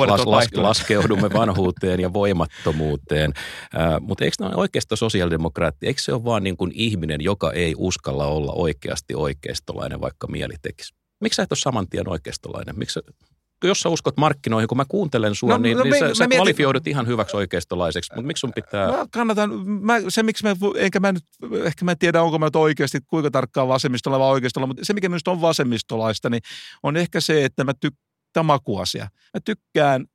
[0.06, 3.32] Las, las, laskeudumme vanhuuteen ja voimattomuuteen.
[4.00, 5.86] Mutta eikö ne ole oikeasta sosiaalidemokraatti?
[5.86, 10.54] Eikö se ole vaan niin kuin ihminen, joka ei uskalla olla oikeasti oikeistolainen, vaikka mieli
[10.62, 10.94] tekisi?
[11.20, 12.78] Miksi sä et ole saman tien oikeistolainen?
[12.78, 13.00] Miksi
[13.64, 16.24] jos sä uskot markkinoihin, kun mä kuuntelen sua, no, niin, no, niin me, sä, sä
[16.24, 18.92] mietin, kvalifioidut ihan hyväksi oikeistolaiseksi, mutta miksi sun pitää...
[18.92, 21.24] Mä kannatan, mä, se miksi mä, enkä mä nyt,
[21.64, 25.08] ehkä mä en tiedä, onko mä oikeasti kuinka tarkkaan vasemmistolla vai oikeistolla, mutta se mikä
[25.08, 26.42] minusta on vasemmistolaista, niin
[26.82, 29.08] on ehkä se, että mä tykkään makuasia.
[29.34, 30.06] Mä tykkään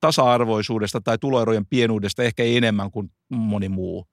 [0.00, 4.06] tasa-arvoisuudesta tai tuloerojen pienuudesta ehkä enemmän kuin moni muu.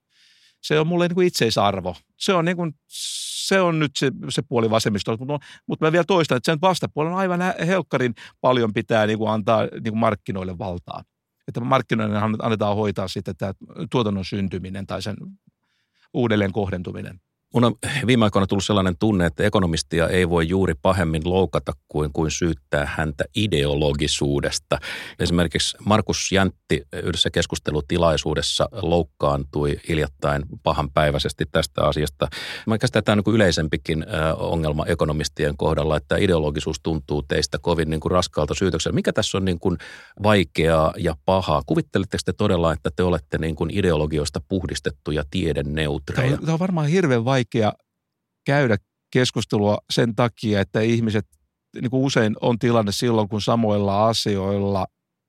[0.63, 1.95] Se on mulle niin kuin itseisarvo.
[2.17, 2.73] Se on niin kuin
[3.47, 7.13] se on nyt se, se puoli vasemmistoa, mutta, mutta mä vielä toistan, että sen vastapuolen
[7.13, 11.03] aivan helkkarin paljon pitää niin kuin antaa niin kuin markkinoille valtaa.
[11.47, 13.53] Että markkinoille annetaan hoitaa sitten tämä
[13.91, 15.15] tuotannon syntyminen tai sen
[16.13, 17.19] uudelleen kohdentuminen.
[17.53, 17.75] Mun on
[18.07, 22.86] viime aikoina tullut sellainen tunne, että ekonomistia ei voi juuri pahemmin loukata kuin, kuin syyttää
[22.95, 24.77] häntä ideologisuudesta.
[25.19, 32.27] Esimerkiksi Markus Jäntti yhdessä keskustelutilaisuudessa loukkaantui hiljattain pahanpäiväisesti tästä asiasta.
[32.67, 34.05] Mä käsitän tämä niin yleisempikin
[34.38, 38.95] ongelma ekonomistien kohdalla, että ideologisuus tuntuu teistä kovin niin kuin raskaalta syytökseltä.
[38.95, 39.77] Mikä tässä on niin kuin
[40.23, 41.62] vaikeaa ja pahaa?
[41.65, 46.29] Kuvitteletteko te todella, että te olette niin kuin ideologioista puhdistettuja tiedenneutreja?
[46.29, 47.73] Tämä on, tämä on varmaan hirveän vaikea vaikea
[48.45, 48.77] käydä
[49.12, 51.25] keskustelua sen takia, että ihmiset,
[51.81, 54.86] niin kuin usein on tilanne silloin, kun samoilla asioilla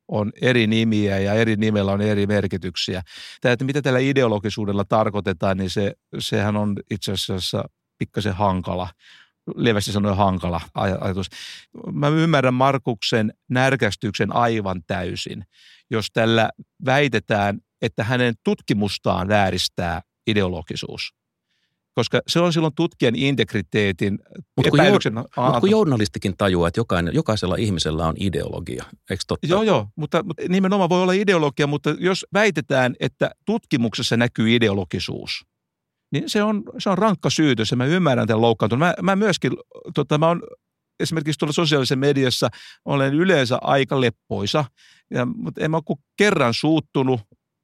[0.09, 3.03] on eri nimiä ja eri nimellä on eri merkityksiä.
[3.41, 7.65] Tämä, että mitä tällä ideologisuudella tarkoitetaan, niin se, sehän on itse asiassa
[7.99, 8.89] pikkasen hankala
[9.57, 11.27] lievästi sanoen hankala ajatus.
[11.93, 15.45] Mä ymmärrän Markuksen närkästyksen aivan täysin,
[15.91, 16.51] jos tällä
[16.85, 21.19] väitetään, että hänen tutkimustaan vääristää ideologisuus
[21.99, 24.19] koska se on silloin tutkijan integriteetin
[24.57, 25.01] mutta kun, jour,
[25.37, 29.47] mutta kun journalistikin tajuaa, että jokainen, jokaisella ihmisellä on ideologia, eikö totta?
[29.47, 35.45] Joo, joo, mutta, mutta nimenomaan voi olla ideologia, mutta jos väitetään, että tutkimuksessa näkyy ideologisuus,
[36.13, 38.81] niin se on, se on rankka syytös ja mä ymmärrän tämän loukkaantunut.
[38.81, 39.53] Mä, mä myöskin,
[39.95, 40.43] tota, mä oon
[41.01, 42.49] esimerkiksi tuolla sosiaalisessa mediassa
[42.85, 44.65] olen yleensä aika leppoisa,
[45.11, 47.21] ja, mutta en mä ole kuin kerran suuttunut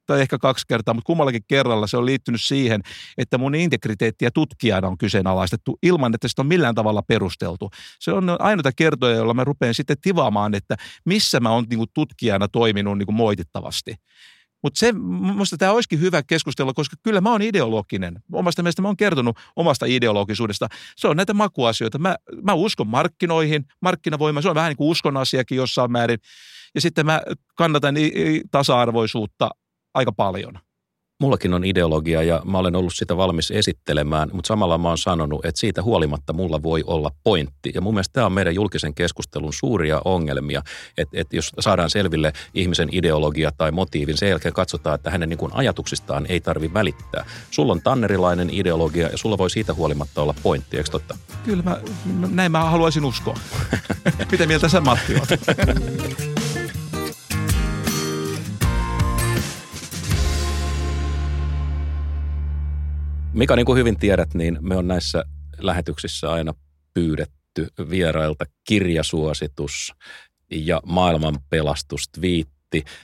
[0.06, 2.80] tai ehkä kaksi kertaa, mutta kummallakin kerralla se on liittynyt siihen,
[3.18, 7.70] että mun integriteettiä tutkijana on kyseenalaistettu ilman, että sitä on millään tavalla perusteltu.
[8.00, 12.48] Se on ainoita kertoja, joilla mä rupean sitten tivaamaan, että missä mä oon niin tutkijana
[12.48, 13.94] toiminut niin moitittavasti.
[14.62, 18.22] Mutta se, minusta tämä olisikin hyvä keskustella, koska kyllä mä oon ideologinen.
[18.32, 20.68] Omasta mielestä mä oon kertonut omasta ideologisuudesta.
[20.96, 21.98] Se on näitä makuasioita.
[21.98, 26.18] Mä, mä uskon markkinoihin, markkinavoima, se on vähän niin kuin uskon asiakin jossain määrin.
[26.74, 27.22] Ja sitten mä
[27.54, 27.94] kannatan
[28.50, 29.50] tasa-arvoisuutta
[29.94, 30.58] aika paljon.
[31.20, 35.44] Mullakin on ideologia ja mä olen ollut sitä valmis esittelemään, mutta samalla mä oon sanonut,
[35.44, 37.72] että siitä huolimatta mulla voi olla pointti.
[37.74, 40.62] Ja mun mielestä tämä on meidän julkisen keskustelun suuria ongelmia,
[40.98, 45.38] että, että jos saadaan selville ihmisen ideologia tai motiivin, sen jälkeen katsotaan, että hänen niin
[45.38, 47.26] kuin ajatuksistaan ei tarvi välittää.
[47.50, 51.16] Sulla on tannerilainen ideologia ja sulla voi siitä huolimatta olla pointti, eikö totta?
[51.44, 51.80] Kyllä, mä,
[52.30, 53.38] näin mä haluaisin uskoa.
[54.32, 55.28] Mitä mieltä sä Matti oot?
[63.34, 65.24] Mika, niin kuin hyvin tiedät, niin me on näissä
[65.58, 66.54] lähetyksissä aina
[66.94, 69.92] pyydetty vierailta kirjasuositus
[70.50, 72.53] ja maailman pelastustviitti.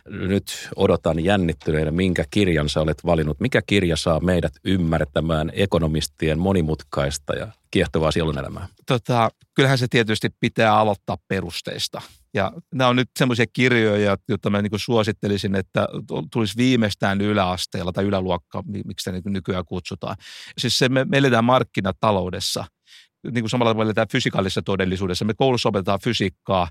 [0.08, 3.40] Nyt odotan jännittyneenä, minkä kirjan sä olet valinnut.
[3.40, 8.68] Mikä kirja saa meidät ymmärtämään ekonomistien monimutkaista ja kiehtovaa sielunelämää?
[8.86, 12.02] Tota, kyllähän se tietysti pitää aloittaa perusteista.
[12.34, 15.88] Ja nämä on nyt semmoisia kirjoja, joita mä niin suosittelisin, että
[16.32, 20.16] tulisi viimeistään yläasteella tai yläluokka, miksi sitä nykyään kutsutaan.
[20.58, 22.64] Siis se, me eletään markkinataloudessa–
[23.24, 25.24] niin kuin samalla tavalla tämä fysikaalisessa todellisuudessa.
[25.24, 26.68] Me koulussa opetetaan fysiikkaa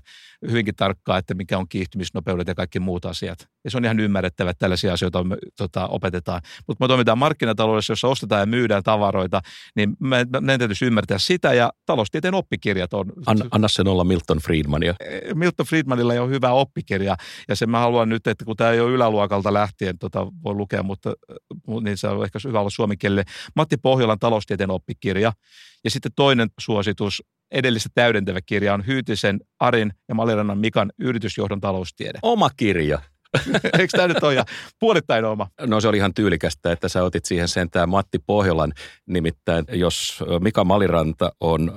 [0.48, 3.48] hyvinkin tarkkaan, että mikä on kiihtymisnopeudet ja kaikki muut asiat.
[3.64, 6.42] Ja se on ihan ymmärrettävä, että tällaisia asioita me, tota, opetetaan.
[6.68, 9.40] Mutta me toimitaan markkinataloudessa, jossa ostetaan ja myydään tavaroita,
[9.76, 9.96] niin
[10.40, 11.54] meidän täytyisi ymmärtää sitä.
[11.54, 13.12] Ja taloustieteen oppikirjat on...
[13.26, 14.94] Anna, anna sen olla Milton Friedmania.
[15.00, 17.16] Eh, Milton Friedmanilla on hyvä oppikirja.
[17.48, 20.82] Ja sen mä haluan nyt, että kun tämä ei ole yläluokalta lähtien, tota, voi lukea,
[20.82, 21.12] mutta
[21.80, 23.24] niin se on ehkä hyvä olla suomen kielelle.
[23.56, 25.32] Matti Pohjolan taloustieteen oppikirja.
[25.84, 32.18] Ja sitten toinen suositus, edellistä täydentävä kirja on Hyytisen, Arin ja Malirannan Mikan yritysjohdon taloustiede.
[32.22, 33.02] Oma kirja.
[33.78, 34.44] Eikö tämä nyt ole ja
[34.80, 35.48] puolittain oma?
[35.66, 38.72] No se oli ihan tyylikästä, että sä otit siihen sentään Matti Pohjolan.
[39.06, 41.72] Nimittäin jos Mika Maliranta on ä,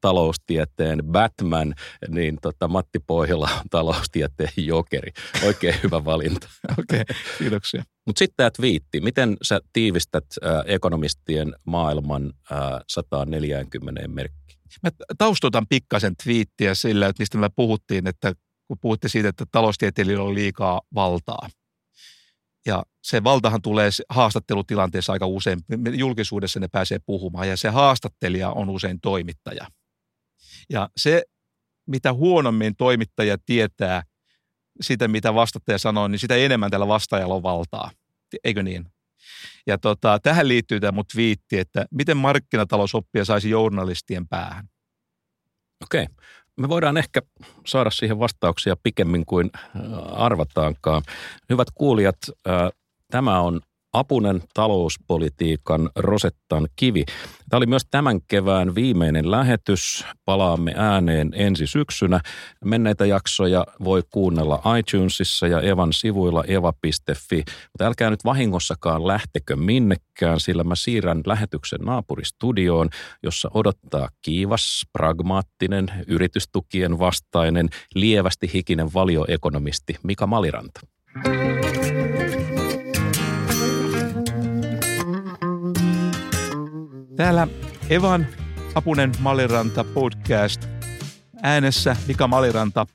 [0.00, 1.74] taloustieteen Batman,
[2.08, 5.12] niin tota, Matti Pohjola on taloustieteen jokeri.
[5.46, 6.48] Oikein hyvä valinta.
[6.78, 7.82] Okei, okay, kiitoksia.
[8.06, 9.00] Mutta sitten tämä twiitti.
[9.00, 14.56] Miten sä tiivistät ä, ekonomistien maailman ä, 140 merkki?
[14.82, 18.32] Mä taustotan pikkasen twiittiä sillä, että mistä me puhuttiin, että
[18.68, 21.48] kun puhutte siitä, että taloustieteilijöillä on liikaa valtaa.
[22.66, 25.58] Ja se valtahan tulee haastattelutilanteessa aika usein,
[25.92, 29.66] julkisuudessa ne pääsee puhumaan, ja se haastattelija on usein toimittaja.
[30.70, 31.22] Ja se,
[31.86, 34.02] mitä huonommin toimittaja tietää
[34.80, 37.90] sitä, mitä vastattaja sanoo, niin sitä enemmän tällä vastaajalla on valtaa.
[38.44, 38.84] Eikö niin?
[39.66, 44.68] Ja tota, tähän liittyy tämä mut viitti, että miten markkinatalousoppia saisi journalistien päähän.
[45.84, 46.06] Okei.
[46.56, 47.22] Me voidaan ehkä
[47.66, 49.50] saada siihen vastauksia pikemmin kuin
[50.12, 51.02] arvataankaan.
[51.50, 52.16] Hyvät kuulijat,
[53.10, 53.60] tämä on
[53.96, 57.04] Apunen talouspolitiikan Rosettan kivi.
[57.48, 60.04] Tämä oli myös tämän kevään viimeinen lähetys.
[60.24, 62.20] Palaamme ääneen ensi syksynä.
[62.64, 67.36] Menneitä jaksoja voi kuunnella iTunesissa ja Evan sivuilla eva.fi.
[67.72, 72.88] Mutta älkää nyt vahingossakaan lähtekö minnekään, sillä mä siirrän lähetyksen naapuristudioon,
[73.22, 80.80] jossa odottaa kiivas, pragmaattinen, yritystukien vastainen, lievästi hikinen valioekonomisti Mika Maliranta.
[87.16, 87.48] Täällä
[87.90, 88.26] Evan
[88.74, 90.68] Apunen Maliranta podcast
[91.42, 92.86] äänessä Mika Maliranta.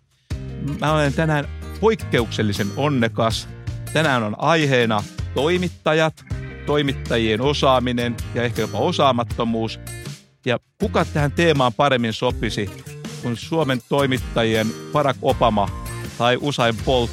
[0.79, 1.47] Mä olen tänään
[1.79, 3.49] poikkeuksellisen onnekas.
[3.93, 5.03] Tänään on aiheena
[5.35, 6.25] toimittajat,
[6.65, 9.79] toimittajien osaaminen ja ehkä jopa osaamattomuus.
[10.45, 12.69] Ja kuka tähän teemaan paremmin sopisi
[13.21, 15.69] kuin Suomen toimittajien Barack Obama
[16.17, 17.11] tai Usain Bolt,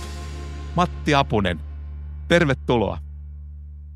[0.75, 1.61] Matti Apunen.
[2.29, 3.08] Tervetuloa.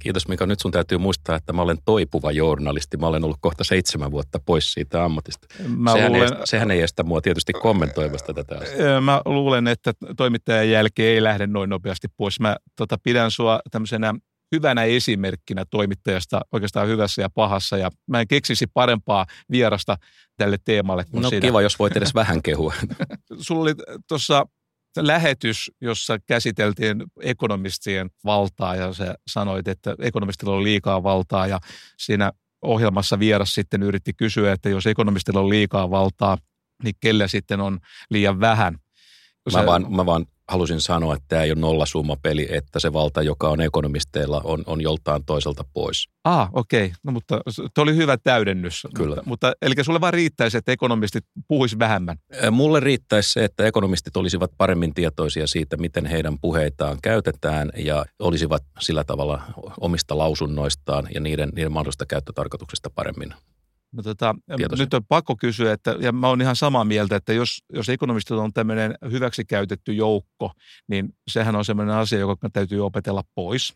[0.03, 0.47] Kiitos Mika.
[0.47, 2.97] Nyt sun täytyy muistaa, että mä olen toipuva journalisti.
[2.97, 5.47] Mä olen ollut kohta seitsemän vuotta pois siitä ammatista.
[5.77, 9.01] Mä sehän, luulen, ei, sehän ei estä mua tietysti kommentoimasta tätä asiaa.
[9.01, 12.41] Mä luulen, että toimittajan jälkeen ei lähde noin nopeasti pois.
[12.41, 14.15] Mä tota, pidän sua tämmöisenä
[14.53, 17.77] hyvänä esimerkkinä toimittajasta oikeastaan hyvässä ja pahassa.
[17.77, 19.97] Ja mä en keksisi parempaa vierasta
[20.37, 21.47] tälle teemalle kuin No siinä.
[21.47, 22.75] kiva, jos voit edes vähän kehua.
[23.41, 23.75] Sulla oli
[24.09, 24.47] tuossa
[24.97, 31.61] lähetys, jossa käsiteltiin ekonomistien valtaa ja sä sanoit, että ekonomistilla on liikaa valtaa ja
[31.99, 36.39] siinä ohjelmassa vieras sitten yritti kysyä, että jos ekonomistilla on liikaa valtaa,
[36.83, 37.79] niin kelle sitten on
[38.11, 38.79] liian vähän.
[39.53, 43.49] Mä vaan, mä vaan halusin sanoa, että tämä ei ole nollasummapeli, että se valta, joka
[43.49, 46.09] on ekonomisteilla, on, on joltain toiselta pois.
[46.25, 46.85] Ah, okei.
[46.85, 46.97] Okay.
[47.03, 47.41] No mutta
[47.75, 48.87] tuo oli hyvä täydennys.
[48.95, 49.09] Kyllä.
[49.09, 52.17] Mutta, mutta eli sulle vaan riittäisi, että ekonomistit puhuisi vähemmän.
[52.51, 58.63] Mulle riittäisi se, että ekonomistit olisivat paremmin tietoisia siitä, miten heidän puheitaan käytetään ja olisivat
[58.81, 59.43] sillä tavalla
[59.81, 63.35] omista lausunnoistaan ja niiden, niiden mahdollisesta käyttötarkoituksesta paremmin
[63.93, 64.35] No tota,
[64.79, 68.37] nyt on pakko kysyä, että, ja mä oon ihan samaa mieltä, että jos, jos ekonomistit
[68.37, 70.53] on tämmöinen hyväksikäytetty joukko,
[70.89, 73.75] niin sehän on semmoinen asia, joka täytyy opetella pois.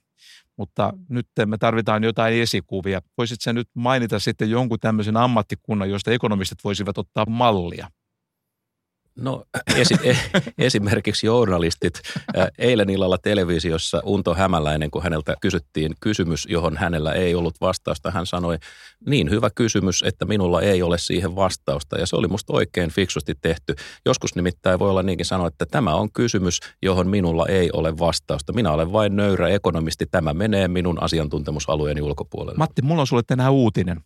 [0.57, 3.01] Mutta nyt me tarvitaan jotain esikuvia.
[3.19, 7.91] Voisit sä nyt mainita sitten jonkun tämmöisen ammattikunnan, josta ekonomistit voisivat ottaa mallia?
[9.17, 9.45] No
[9.81, 12.01] esi- e- esimerkiksi journalistit.
[12.59, 18.27] Eilen illalla televisiossa Unto Hämäläinen, kun häneltä kysyttiin kysymys, johon hänellä ei ollut vastausta, hän
[18.27, 18.59] sanoi,
[19.07, 21.99] niin hyvä kysymys, että minulla ei ole siihen vastausta.
[21.99, 23.75] Ja se oli musta oikein fiksusti tehty.
[24.07, 28.53] Joskus nimittäin voi olla niinkin sanoa, että tämä on kysymys, johon minulla ei ole vastausta.
[28.53, 30.07] Minä olen vain nöyrä ekonomisti.
[30.11, 32.59] Tämä menee minun asiantuntemusalueeni ulkopuolelle.
[32.59, 34.01] Matti, mulla on sulle tänään uutinen.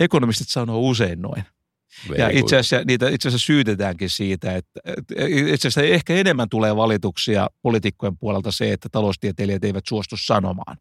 [0.00, 1.44] Ekonomistit sanoo usein noin.
[2.18, 4.80] Ja itse asiassa, niitä itse asiassa syytetäänkin siitä, että
[5.28, 10.76] itse asiassa ehkä enemmän tulee valituksia poliitikkojen puolelta se, että taloustieteilijät eivät suostu sanomaan.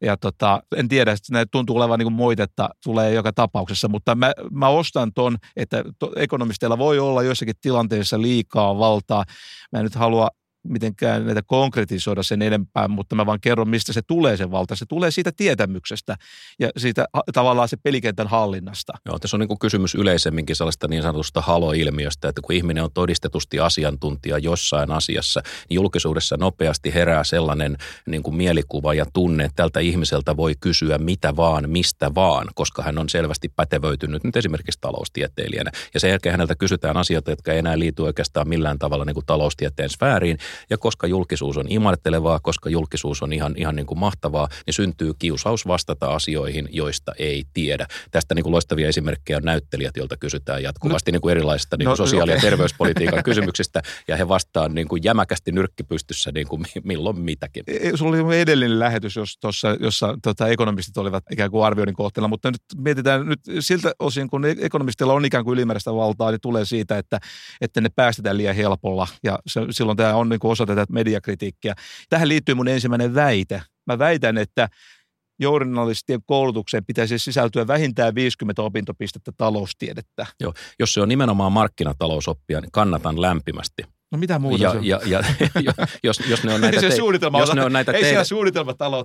[0.00, 4.32] Ja tota, en tiedä, että näitä tuntuu olevan niin moitetta, tulee joka tapauksessa, mutta mä,
[4.50, 9.24] mä ostan ton, että to, ekonomisteilla voi olla joissakin tilanteissa liikaa valtaa.
[9.72, 10.28] Mä en nyt halua
[10.64, 14.76] mitenkään näitä konkretisoida sen enempää, mutta mä vaan kerron, mistä se tulee se valta.
[14.76, 16.16] Se tulee siitä tietämyksestä
[16.58, 18.92] ja siitä tavallaan se pelikentän hallinnasta.
[19.06, 22.90] Joo, tässä on niin kuin kysymys yleisemminkin sellaista niin sanotusta halo-ilmiöstä, että kun ihminen on
[22.94, 29.56] todistetusti asiantuntija jossain asiassa, niin julkisuudessa nopeasti herää sellainen niin kuin mielikuva ja tunne, että
[29.56, 34.78] tältä ihmiseltä voi kysyä mitä vaan, mistä vaan, koska hän on selvästi pätevöitynyt nyt esimerkiksi
[34.80, 35.70] taloustieteilijänä.
[35.94, 39.26] Ja sen jälkeen häneltä kysytään asioita, jotka ei enää liity oikeastaan millään tavalla niin kuin
[39.26, 40.38] taloustieteen sfääriin,
[40.70, 45.14] ja koska julkisuus on imartelevaa, koska julkisuus on ihan, ihan niin kuin mahtavaa, niin syntyy
[45.18, 47.86] kiusaus vastata asioihin, joista ei tiedä.
[48.10, 51.86] Tästä niin kuin loistavia esimerkkejä on näyttelijät, joilta kysytään jatkuvasti no, niin kuin erilaisista niin
[51.86, 52.36] kuin no, sosiaali- okay.
[52.36, 57.64] ja terveyspolitiikan kysymyksistä, ja he vastaan niin kuin jämäkästi nyrkkipystyssä niin kuin milloin mitäkin.
[57.66, 61.96] E, e, sulla oli edellinen lähetys, jos tossa, jossa tota, ekonomistit olivat ikään kuin arvioinnin
[61.96, 66.40] kohteella, mutta nyt mietitään nyt siltä osin, kun ekonomistilla on ikään kuin ylimääräistä valtaa, niin
[66.40, 67.20] tulee siitä, että,
[67.60, 71.74] että ne päästetään liian helpolla, ja se, silloin tämä on niin kuin osa tätä mediakritiikkiä.
[72.08, 73.62] Tähän liittyy mun ensimmäinen väite.
[73.86, 74.68] Mä väitän, että
[75.40, 80.26] journalistien koulutukseen pitäisi sisältyä vähintään 50 opintopistettä taloustiedettä.
[80.40, 83.82] Joo, jos se on nimenomaan markkinatalousoppia, niin kannatan lämpimästi.
[84.12, 84.86] No mitä muuta ja, se on?
[84.86, 85.22] Ja, ja,
[86.04, 88.24] jos, jos ne on näitä, suunnitelma jos ne on näitä, ei teidän,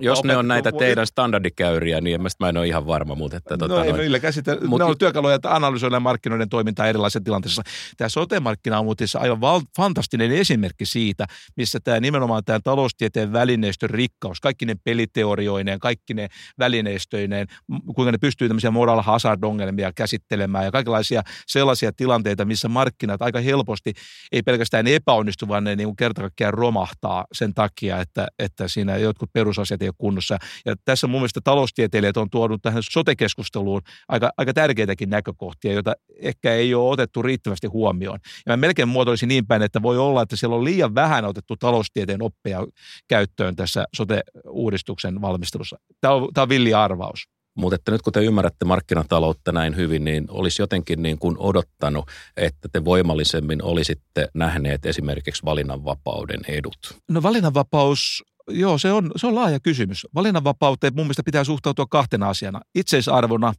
[0.00, 3.14] jos ne on näitä teidän standardikäyriä, niin mä en ole ihan varma.
[3.14, 6.86] Mutta että, no tota, ei noin, käsite, mut, ne on työkaluja, että analysoidaan markkinoiden toimintaa
[6.86, 7.62] erilaisissa tilanteissa.
[7.96, 13.90] Tämä sote-markkina on muuten aivan val, fantastinen esimerkki siitä, missä tämä nimenomaan tämä taloustieteen välineistön
[13.90, 17.46] rikkaus, kaikki ne peliteorioineen, kaikki ne välineistöineen,
[17.94, 23.92] kuinka ne pystyy tämmöisiä moral hazard-ongelmia käsittelemään ja kaikenlaisia sellaisia tilanteita, missä markkinat aika helposti
[24.32, 29.32] ei pelkästään epäonnistu, vaan ne niin kerta kaikkiaan romahtaa sen takia, että, että siinä jotkut
[29.32, 30.38] perusasiat ei ole kunnossa.
[30.66, 36.54] Ja tässä mun mielestä taloustieteilijät on tuonut tähän sotekeskusteluun aika, aika tärkeitäkin näkökohtia, joita ehkä
[36.54, 38.18] ei ole otettu riittävästi huomioon.
[38.46, 41.56] Ja mä melkein muotoilisin niin päin, että voi olla, että siellä on liian vähän otettu
[41.56, 42.66] taloustieteen oppeja
[43.08, 45.76] käyttöön tässä sote-uudistuksen valmistelussa.
[46.00, 47.37] Tämä on, tämä on villi arvaus.
[47.58, 52.08] Mutta että nyt kun te ymmärrätte markkinataloutta näin hyvin, niin olisi jotenkin niin kuin odottanut,
[52.36, 56.78] että te voimallisemmin olisitte nähneet esimerkiksi valinnanvapauden edut.
[57.08, 60.06] No valinnanvapaus Joo, se on, se on laaja kysymys.
[60.14, 62.60] Valinnanvapauteen mun mielestä pitää suhtautua kahtena asiana.
[62.74, 63.54] Itseisarvona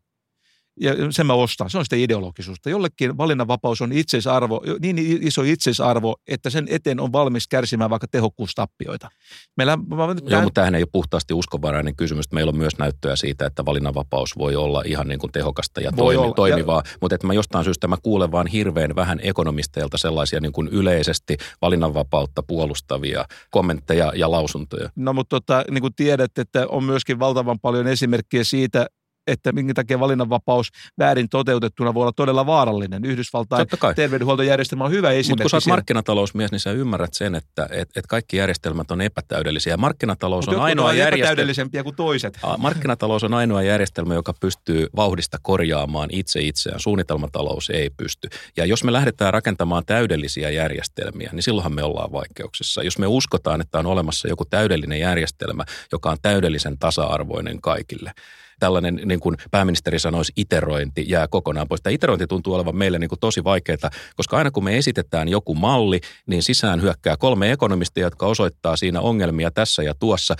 [0.79, 1.69] ja sen mä ostan.
[1.69, 2.69] Se on sitä ideologisuutta.
[2.69, 9.09] Jollekin valinnanvapaus on itseisarvo, niin iso itseisarvo, että sen eteen on valmis kärsimään vaikka tehokkuustappioita.
[9.57, 10.43] Meillä, mä, Joo, tämän...
[10.43, 12.31] mutta tähän ei ole puhtaasti uskovarainen kysymys.
[12.31, 16.33] Meillä on myös näyttöä siitä, että valinnanvapaus voi olla ihan niin kuin tehokasta ja toimi,
[16.35, 16.81] toimivaa.
[16.85, 16.91] Ja...
[17.01, 21.37] Mutta että mä jostain syystä mä kuulen vaan hirveän vähän ekonomisteilta sellaisia niin kuin yleisesti
[21.61, 24.89] valinnanvapautta puolustavia kommentteja ja lausuntoja.
[24.95, 28.87] No mutta tota, niin kuin tiedät, että on myöskin valtavan paljon esimerkkejä siitä,
[29.31, 33.05] että minkä takia valinnanvapaus väärin toteutettuna voi olla todella vaarallinen.
[33.05, 35.29] Yhdysvaltain terveydenhuoltojärjestelmä on hyvä esimerkki.
[35.31, 39.01] Mutta kun sä oot markkinatalousmies, niin sä ymmärrät sen, että et, et kaikki järjestelmät on
[39.01, 39.77] epätäydellisiä.
[39.77, 41.83] Markkinatalous Mut on ainoa järjestelmä.
[41.83, 42.39] kuin toiset.
[42.57, 46.79] Markkinatalous on ainoa järjestelmä, joka pystyy vauhdista korjaamaan itse itseään.
[46.79, 48.29] Suunnitelmatalous ei pysty.
[48.57, 52.83] Ja jos me lähdetään rakentamaan täydellisiä järjestelmiä, niin silloinhan me ollaan vaikeuksissa.
[52.83, 58.11] Jos me uskotaan, että on olemassa joku täydellinen järjestelmä, joka on täydellisen tasa-arvoinen kaikille,
[58.59, 61.81] tällainen, niin kuin pääministeri sanoisi, iterointi jää kokonaan pois.
[61.81, 65.55] Tämä iterointi tuntuu olevan meille niin kuin tosi vaikeaa, koska aina kun me esitetään joku
[65.55, 70.35] malli, niin sisään hyökkää kolme ekonomistia, jotka osoittaa siinä ongelmia tässä ja tuossa.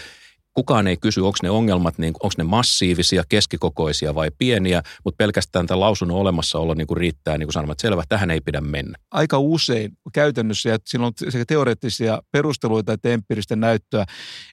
[0.54, 5.68] Kukaan ei kysy, onko ne ongelmat, niin onko ne massiivisia, keskikokoisia vai pieniä, mutta pelkästään
[5.68, 8.98] tämän lausunnon olemassaolo niin kuin riittää niin kuin sanomaan, että selvä, tähän ei pidä mennä.
[9.12, 14.06] Aika usein käytännössä, ja siinä on sekä teoreettisia perusteluita että empiiristä näyttöä,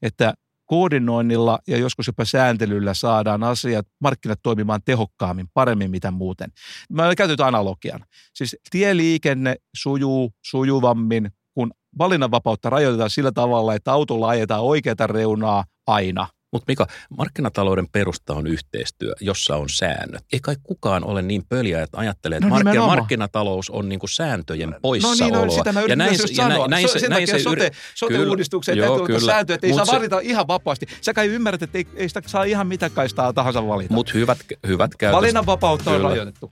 [0.03, 0.35] että
[0.67, 6.53] koordinoinnilla ja joskus jopa sääntelyllä saadaan asiat, markkinat toimimaan tehokkaammin, paremmin mitä muuten.
[6.93, 8.05] Mä käytän analogian.
[8.35, 16.27] Siis tieliikenne sujuu sujuvammin, kun valinnanvapautta rajoitetaan sillä tavalla, että autolla ajetaan oikeata reunaa aina.
[16.57, 20.25] Mutta Mika, markkinatalouden perusta on yhteistyö, jossa on säännöt.
[20.33, 24.75] Ei kai kukaan ole niin pöliä, että ajattelee, että no, markkina, markkinatalous on niinku sääntöjen
[24.83, 25.29] poissaoloa.
[25.29, 26.69] No niin, no, sitä mä ja näin, just ja sanoa.
[26.69, 29.92] Näin, se, sen näin takia se, sote, sote-uudistukseen täytyy olla sääntöjä, että ei saa se,
[29.92, 30.87] valita ihan vapaasti.
[31.01, 33.95] Sä kai ymmärrät, että ei, ei sitä saa ihan mitä kaistaa tahansa valita.
[33.95, 35.16] Mutta hyvät, hyvät käytöstä.
[35.16, 36.51] Valinnanvapautta on rajoitettu.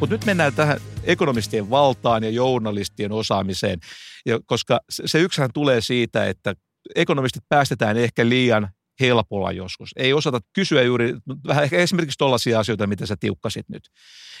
[0.00, 3.80] Mutta nyt mennään tähän ekonomistien valtaan ja journalistien osaamiseen,
[4.26, 6.54] ja koska se yksihän tulee siitä, että
[6.94, 8.68] ekonomistit päästetään ehkä liian
[9.00, 9.90] helpolla joskus.
[9.96, 11.14] Ei osata kysyä juuri
[11.46, 13.82] vähän ehkä esimerkiksi tuollaisia asioita, mitä sä tiukkasit nyt.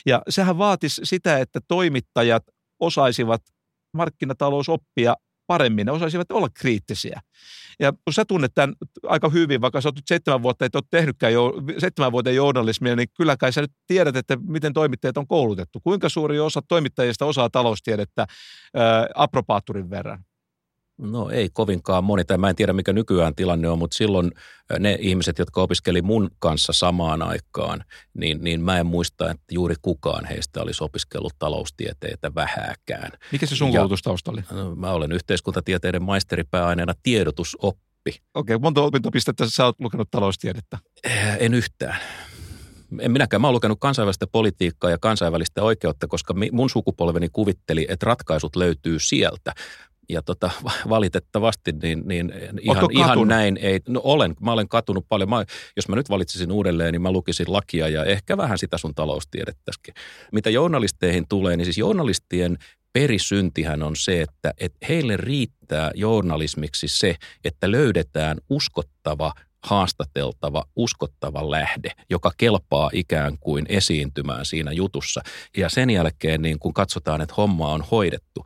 [0.06, 2.42] Ja sehän vaatisi sitä, että toimittajat
[2.80, 3.42] osaisivat
[3.96, 5.14] markkinatalousoppia
[5.48, 7.20] paremmin, ne osaisivat olla kriittisiä.
[7.80, 10.82] Ja kun sä tunnet tämän aika hyvin, vaikka sä oot nyt seitsemän vuotta, et ole
[10.90, 15.26] tehnytkään jo, seitsemän vuoden journalismia, niin kyllä kai sä nyt tiedät, että miten toimittajat on
[15.26, 15.80] koulutettu.
[15.80, 18.26] Kuinka suuri osa toimittajista osaa taloustiedettä
[18.74, 20.24] ää, apropaatturin verran?
[20.98, 24.32] No ei kovinkaan moni, tai mä en tiedä mikä nykyään tilanne on, mutta silloin
[24.78, 27.84] ne ihmiset, jotka opiskeli mun kanssa samaan aikaan,
[28.14, 33.10] niin, niin mä en muista, että juuri kukaan heistä olisi opiskellut taloustieteitä vähääkään.
[33.32, 34.40] Mikä se sun koulutustausta oli?
[34.50, 38.10] No, mä olen yhteiskuntatieteiden maisteripääaineena tiedotusoppi.
[38.10, 40.78] Okei, okay, monta opintopistettä sä oot lukenut taloustiedettä?
[41.04, 41.96] Eh, en yhtään
[43.00, 43.40] en minäkään.
[43.40, 48.98] Mä oon lukenut kansainvälistä politiikkaa ja kansainvälistä oikeutta, koska mun sukupolveni kuvitteli, että ratkaisut löytyy
[48.98, 49.52] sieltä
[50.08, 50.50] ja tota,
[50.88, 55.28] valitettavasti niin, niin ihan, ihan näin ei, no olen, mä olen katunut paljon.
[55.28, 55.44] Mä,
[55.76, 59.94] jos mä nyt valitsisin uudelleen, niin mä lukisin lakia ja ehkä vähän sitä sun taloustiedettäskin.
[60.32, 62.58] Mitä journalisteihin tulee, niin siis journalistien
[62.92, 71.92] perisyntihän on se, että, että heille riittää journalismiksi se, että löydetään uskottava haastateltava, uskottava lähde,
[72.10, 75.20] joka kelpaa ikään kuin esiintymään siinä jutussa.
[75.56, 78.44] Ja sen jälkeen, niin kun katsotaan, että homma on hoidettu,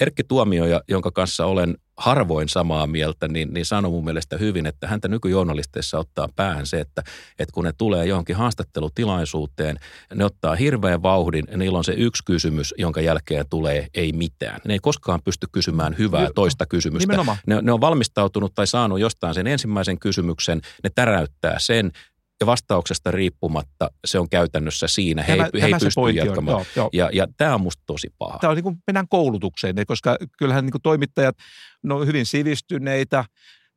[0.00, 4.86] Erkki Tuomioja, jonka kanssa olen harvoin samaa mieltä, niin, niin sanoi mun mielestä hyvin, että
[4.86, 7.02] häntä nykyjournalisteissa ottaa päähän se, että,
[7.38, 9.76] että kun ne tulee johonkin haastattelutilaisuuteen,
[10.14, 14.60] ne ottaa hirveän vauhdin ja niillä on se yksi kysymys, jonka jälkeen tulee ei mitään.
[14.64, 17.12] Ne ei koskaan pysty kysymään hyvää toista kysymystä.
[17.46, 21.92] Ne, ne on valmistautunut tai saanut jostain sen ensimmäisen kysymyksen, ne täräyttää sen
[22.40, 25.22] ja vastauksesta riippumatta se on käytännössä siinä.
[25.22, 26.56] He, tämä, he ei pysty jatkamaan.
[26.56, 26.90] Joo, joo.
[26.92, 28.38] Ja, ja tämä on musta tosi paha.
[28.38, 31.36] Tämä on niin kuin mennään koulutukseen, koska kyllähän niin kuin toimittajat
[31.82, 33.24] ne on hyvin sivistyneitä,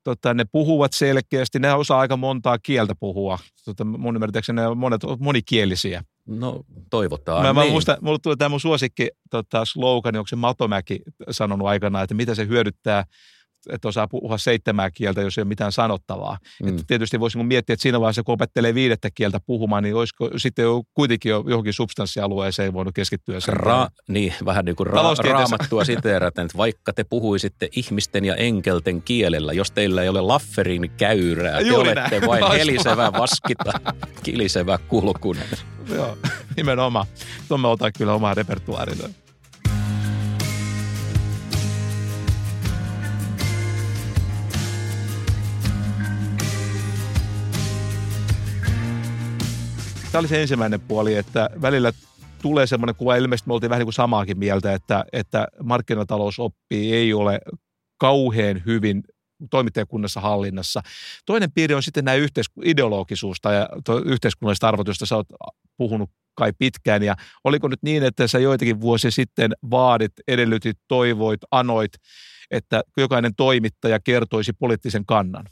[0.04, 3.40] tota, ne puhuvat selkeästi, ne osaa aika montaa kieltä puhua.
[3.66, 6.04] Tota, mun ymmärtääkseni ne on monet monikielisiä.
[6.28, 7.42] No toivotaan.
[7.42, 7.68] Mä, niin.
[7.68, 11.00] mä muistan, mulle tulee tämä mun suosikki tota, slogan, onko se Matomäki
[11.32, 13.06] sanonut aikana, että mitä se hyödyttää–
[13.70, 16.38] että osaa puhua seitsemää kieltä, jos ei ole mitään sanottavaa.
[16.64, 16.68] Mm.
[16.68, 20.64] Että tietysti voisi miettiä, että siinä vaiheessa, kun opettelee viidettä kieltä puhumaan, niin olisiko sitten
[20.64, 23.38] jo kuitenkin jo johonkin substanssialueeseen voinut keskittyä.
[23.50, 29.02] Ra- niin, vähän niin kuin ra- raamattua siteeraten, että vaikka te puhuisitte ihmisten ja enkelten
[29.02, 32.28] kielellä, jos teillä ei ole Lafferin käyrää, te Juuri olette näin.
[32.28, 33.72] vain helisevä vaskita,
[34.24, 35.48] kilisevä kulkunen.
[35.90, 36.18] Joo,
[36.58, 37.06] nimenomaan.
[37.48, 39.10] Tuon me otan kyllä omaa repertuaarilla.
[50.12, 51.92] Tämä oli se ensimmäinen puoli, että välillä
[52.42, 57.14] tulee semmoinen kuva, ilmeisesti me oltiin vähän niin kuin samaakin mieltä, että, että markkinatalousoppi ei
[57.14, 57.40] ole
[57.98, 59.04] kauhean hyvin
[59.50, 60.82] toimittajakunnassa hallinnassa.
[61.26, 63.54] Toinen piiri on sitten nämä yhteis- ideologisuus tai
[64.06, 65.28] yhteiskunnalliset arvot, joista sä oot
[65.78, 67.04] puhunut kai pitkään.
[67.04, 71.92] Ja oliko nyt niin, että sä joitakin vuosia sitten vaadit, edellytit, toivoit, anoit,
[72.52, 75.46] että jokainen toimittaja kertoisi poliittisen kannan.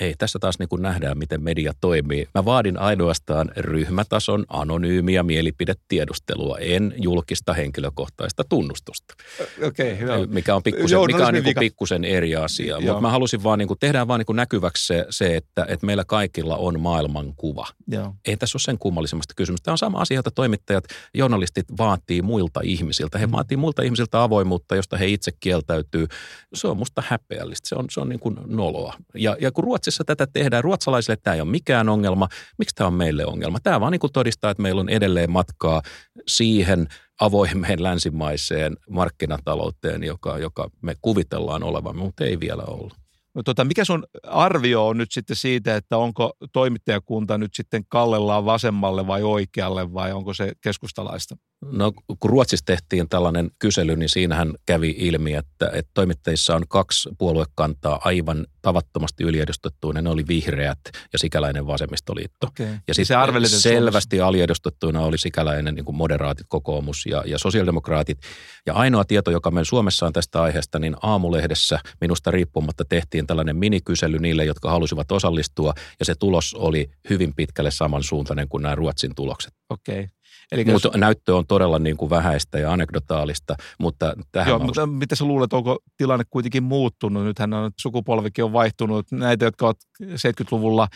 [0.00, 2.28] Ei, tässä taas niin kuin nähdään, miten media toimii.
[2.34, 9.14] Mä vaadin ainoastaan ryhmätason anonyymiä mielipidetiedustelua, en julkista henkilökohtaista tunnustusta.
[9.62, 10.26] Okei, okay, hyvä.
[10.26, 12.80] Mikä on pikkusen, mikä on niin kuin pikkusen eri asia.
[12.80, 15.86] Mutta mä halusin vaan, niin kuin, tehdään vaan niin kuin näkyväksi se, se että, että
[15.86, 17.66] meillä kaikilla on maailmankuva.
[17.88, 18.14] Joo.
[18.26, 19.64] Ei tässä ole sen kummallisemmasta kysymystä.
[19.64, 23.18] Tämä on sama asia, jota toimittajat, journalistit vaatii muilta ihmisiltä.
[23.18, 23.32] He mm.
[23.32, 26.06] vaatii muilta ihmisiltä avoimuutta, josta he itse kieltäytyy.
[26.54, 27.68] Se on musta häpeällistä.
[27.68, 28.94] Se on, se on niin kuin noloa.
[29.14, 32.28] Ja, ja kun Ruotsissa tätä tehdään, ruotsalaisille tämä ei ole mikään ongelma.
[32.58, 33.60] Miksi tämä on meille ongelma?
[33.60, 35.82] Tämä vaan niin kuin todistaa, että meillä on edelleen matkaa
[36.26, 36.86] siihen
[37.20, 42.92] avoimeen länsimaiseen markkinatalouteen, joka, joka me kuvitellaan olevan, mutta ei vielä ollut.
[43.34, 48.44] No tota, mikä sun arvio on nyt sitten siitä, että onko toimittajakunta nyt sitten kallellaan
[48.44, 51.36] vasemmalle vai oikealle vai onko se keskustalaista?
[51.62, 57.08] No kun Ruotsissa tehtiin tällainen kysely, niin siinähän kävi ilmi, että, että toimittajissa on kaksi
[57.18, 60.02] puoluekantaa aivan tavattomasti yliedustettuina.
[60.02, 60.78] Ne oli vihreät
[61.12, 62.46] ja sikäläinen vasemmistoliitto.
[62.46, 62.66] Okay.
[62.88, 63.14] Ja siis se
[63.48, 64.26] selvästi Suomessa.
[64.26, 68.18] aliedustettuina oli sikäläinen niin kuin moderaatit, kokoomus ja, ja sosiaalidemokraatit.
[68.66, 73.56] Ja ainoa tieto, joka meillä Suomessa on tästä aiheesta, niin aamulehdessä minusta riippumatta tehtiin tällainen
[73.56, 75.74] minikysely niille, jotka halusivat osallistua.
[75.98, 79.52] Ja se tulos oli hyvin pitkälle samansuuntainen kuin nämä Ruotsin tulokset.
[79.70, 80.00] Okei.
[80.00, 80.15] Okay.
[80.52, 80.96] Eli mutta jos...
[80.96, 85.52] näyttö on todella niin kuin vähäistä ja anekdotaalista, mutta tähän Joo, mutta mitä sä luulet,
[85.52, 87.24] onko tilanne kuitenkin muuttunut?
[87.24, 89.06] Nythän on, sukupolvikin on vaihtunut.
[89.12, 90.88] Näitä, jotka ovat 70-luvulla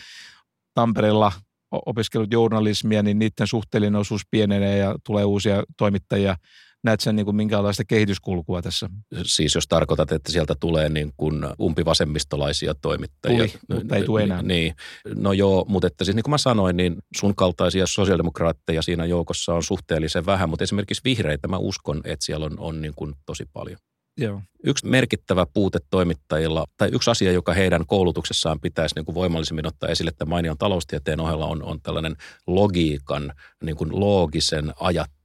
[0.73, 1.31] Tampereella
[1.71, 6.35] opiskellut journalismia, niin niiden suhteellinen osuus pienenee ja tulee uusia toimittajia
[6.83, 8.89] näet sen niin kuin minkälaista kehityskulkua tässä?
[9.23, 13.37] Siis jos tarkoitat, että sieltä tulee niin kuin umpivasemmistolaisia toimittajia.
[13.37, 14.41] Tuli, mutta ei tule enää.
[14.41, 14.75] Niin,
[15.15, 19.53] no joo, mutta että siis niin kuin mä sanoin, niin sun kaltaisia sosiaalidemokraatteja siinä joukossa
[19.53, 23.45] on suhteellisen vähän, mutta esimerkiksi vihreitä mä uskon, että siellä on, on niin kuin tosi
[23.53, 23.77] paljon.
[24.17, 24.41] Joo.
[24.63, 29.89] Yksi merkittävä puute toimittajilla, tai yksi asia, joka heidän koulutuksessaan pitäisi niin kuin voimallisemmin ottaa
[29.89, 32.15] esille tämän mainion taloustieteen ohella, on, on tällainen
[32.47, 35.20] logiikan, niin kuin loogisen ajattelun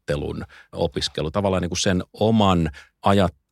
[0.73, 1.31] opiskelu.
[1.31, 2.71] Tavallaan niin kuin sen oman
[3.03, 3.46] ajattelun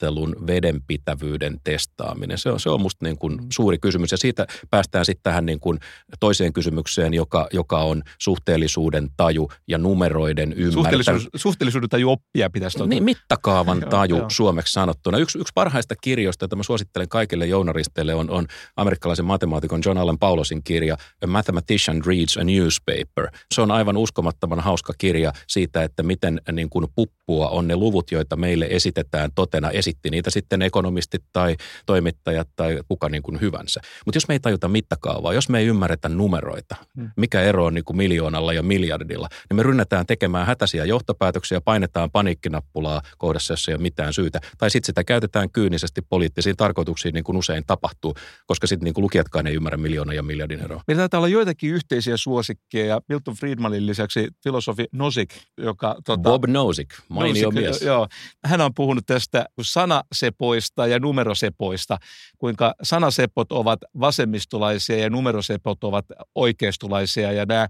[0.46, 2.38] vedenpitävyyden testaaminen.
[2.38, 5.60] Se on, se on musta niin kuin suuri kysymys ja siitä päästään sitten tähän niin
[5.60, 5.78] kuin
[6.20, 11.04] toiseen kysymykseen, joka, joka on suhteellisuuden taju ja numeroiden ymmärtäminen.
[11.04, 12.88] Suhteellisuus, suhteellisuuden taju oppia pitäisi tuota.
[12.88, 15.18] Niin, mittakaavan taju joo, suomeksi sanottuna.
[15.18, 20.18] Yksi, yksi parhaista kirjoista, jota mä suosittelen kaikille journalisteille, on, on amerikkalaisen matemaatikon John Allen
[20.18, 23.28] Paulosin kirja A Mathematician Reads a Newspaper.
[23.54, 28.10] Se on aivan uskomattoman hauska kirja siitä, että miten niin kuin puppua on ne luvut,
[28.10, 29.70] joita meille esitetään totena.
[29.84, 31.56] Esitti niitä sitten ekonomistit tai
[31.86, 33.80] toimittajat tai kuka niin kuin hyvänsä.
[34.06, 37.10] Mutta jos me ei tajuta mittakaavaa, jos me ei ymmärretä numeroita, hmm.
[37.16, 42.10] mikä ero on niin kuin miljoonalla ja miljardilla, niin me rynnätään tekemään hätäisiä johtopäätöksiä, painetaan
[42.10, 44.40] paniikkinappulaa kohdassa, jossa ei ole mitään syytä.
[44.58, 48.14] Tai sitten sitä käytetään kyynisesti poliittisiin tarkoituksiin, niin kuin usein tapahtuu,
[48.46, 50.82] koska sitten niin kuin lukijatkaan ei ymmärrä miljoona ja miljardin eroa.
[50.86, 53.00] Meillä taitaa olla joitakin yhteisiä suosikkeja.
[53.08, 55.96] Milton Friedmanin lisäksi filosofi Nozick, joka...
[56.04, 57.82] Tota, Bob Nozick, mainio Nozick, mies.
[57.82, 58.08] Joo,
[58.44, 61.98] hän on puhunut tästä sanasepoista ja numerosepoista,
[62.38, 66.04] kuinka sanasepot ovat vasemmistolaisia ja numerosepot ovat
[66.34, 67.32] oikeistolaisia.
[67.32, 67.68] Ja nämä,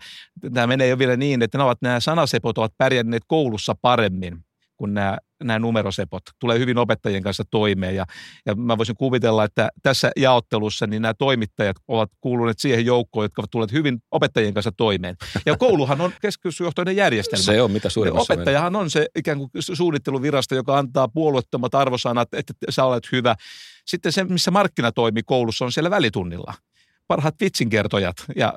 [0.50, 4.44] nämä menee jo vielä niin, että nämä, ovat, nämä sanasepot ovat pärjänneet koulussa paremmin
[4.76, 6.22] kuin nämä, nämä numerosepot.
[6.40, 8.06] Tulee hyvin opettajien kanssa toimeen ja,
[8.46, 13.42] ja mä voisin kuvitella, että tässä jaottelussa niin nämä toimittajat ovat kuuluneet siihen joukkoon, jotka
[13.42, 15.16] ovat tulleet hyvin opettajien kanssa toimeen.
[15.46, 17.42] Ja kouluhan on keskusjohtoinen järjestelmä.
[17.42, 22.54] Se on mitä suurimmassa Opettajahan on se ikään kuin suunnitteluvirasto, joka antaa puolueettomat arvosanat, että
[22.70, 23.36] sä olet hyvä.
[23.86, 26.54] Sitten se, missä markkina toimii koulussa, on siellä välitunnilla
[27.06, 28.54] parhaat vitsinkertojat ja,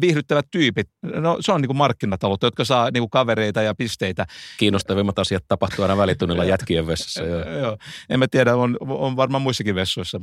[0.00, 0.88] viihdyttävät tyypit.
[1.02, 4.26] No se on niin kuin markkinataloutta, jotka saa niin kuin kavereita ja pisteitä.
[4.56, 7.22] Kiinnostavimmat asiat tapahtuu aina välitunnilla jätkien vessassa.
[7.22, 7.50] joo.
[7.50, 7.76] joo.
[8.08, 10.20] En mä tiedä, on, on varmaan muissakin vessoissa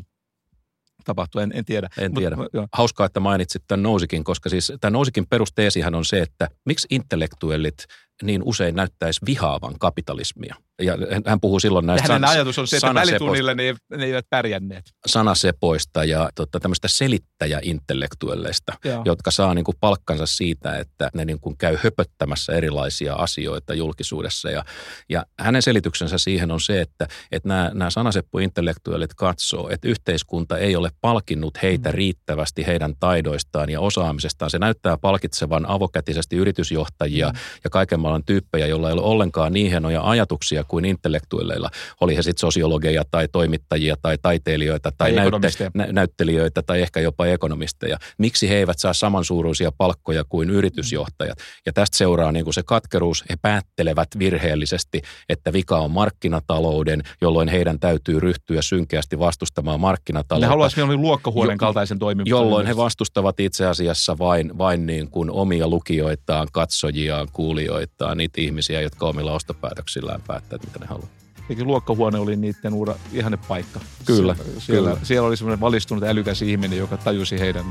[1.05, 1.89] tapahtuu, en, en tiedä.
[1.97, 2.35] En tiedä.
[2.35, 6.87] Mut, Hauskaa, että mainitsit tämän nousikin, koska siis tämän nousikin perusteesihän on se, että miksi
[6.89, 7.85] intellektuellit
[8.23, 12.93] niin usein näyttäisi vihaavan kapitalismia– ja hän puhuu silloin näistä Hänen ajatus on se, että
[12.93, 14.85] välitunnille ne, ne eivät pärjänneet.
[15.05, 19.01] Sanasepoista ja tota, tämmöistä selittäjäintellektuelleista, Joo.
[19.05, 24.49] jotka saa niin kuin palkkansa siitä, että ne niin kuin käy höpöttämässä erilaisia asioita julkisuudessa.
[24.49, 24.65] Ja,
[25.09, 30.75] ja hänen selityksensä siihen on se, että, että nämä, nämä sanaseppuintellektuellit katsoo, että yhteiskunta ei
[30.75, 31.95] ole palkinnut heitä mm.
[31.95, 34.51] riittävästi heidän taidoistaan ja osaamisestaan.
[34.51, 37.37] Se näyttää palkitsevan avokätisesti yritysjohtajia mm.
[37.63, 41.69] ja kaiken maailman tyyppejä, joilla ei ole ollenkaan niin hienoja ajatuksia kuin intellektuelleilla,
[42.01, 46.99] oli he sitten sosiologeja tai toimittajia tai taiteilijoita tai, tai näytte, nä, näyttelijöitä tai ehkä
[46.99, 47.97] jopa ekonomisteja.
[48.17, 51.37] Miksi he eivät saa samansuuruisia palkkoja kuin yritysjohtajat?
[51.65, 53.23] Ja tästä seuraa niin kuin se katkeruus.
[53.29, 60.45] He päättelevät virheellisesti, että vika on markkinatalouden, jolloin heidän täytyy ryhtyä synkeästi vastustamaan markkinataloutta.
[60.45, 62.29] Ne haluaisivat luokkahuoneen kaltaisen toiminnan.
[62.29, 68.81] Jolloin he vastustavat itse asiassa vain, vain niin kuin omia lukijoitaan, katsojiaan, kuulijoitaan, niitä ihmisiä,
[68.81, 71.09] jotka omilla ostopäätöksillään päättävät, mitä ne haluavat.
[71.49, 73.79] Eikä luokkahuone oli niiden uura ihanne paikka.
[74.05, 74.35] Kyllä.
[74.59, 75.05] Siellä, kyllä.
[75.05, 77.65] siellä oli semmoinen valistunut älykäs ihminen, joka tajusi heidän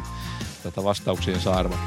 [0.62, 1.78] tätä vastauksiensa arvon.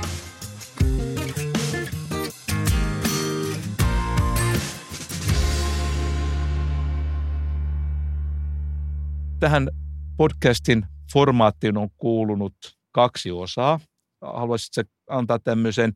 [9.39, 9.70] Tähän
[10.18, 12.56] podcastin formaattiin on kuulunut
[12.91, 13.80] kaksi osaa.
[14.22, 15.93] Haluaisitko antaa tämmöisen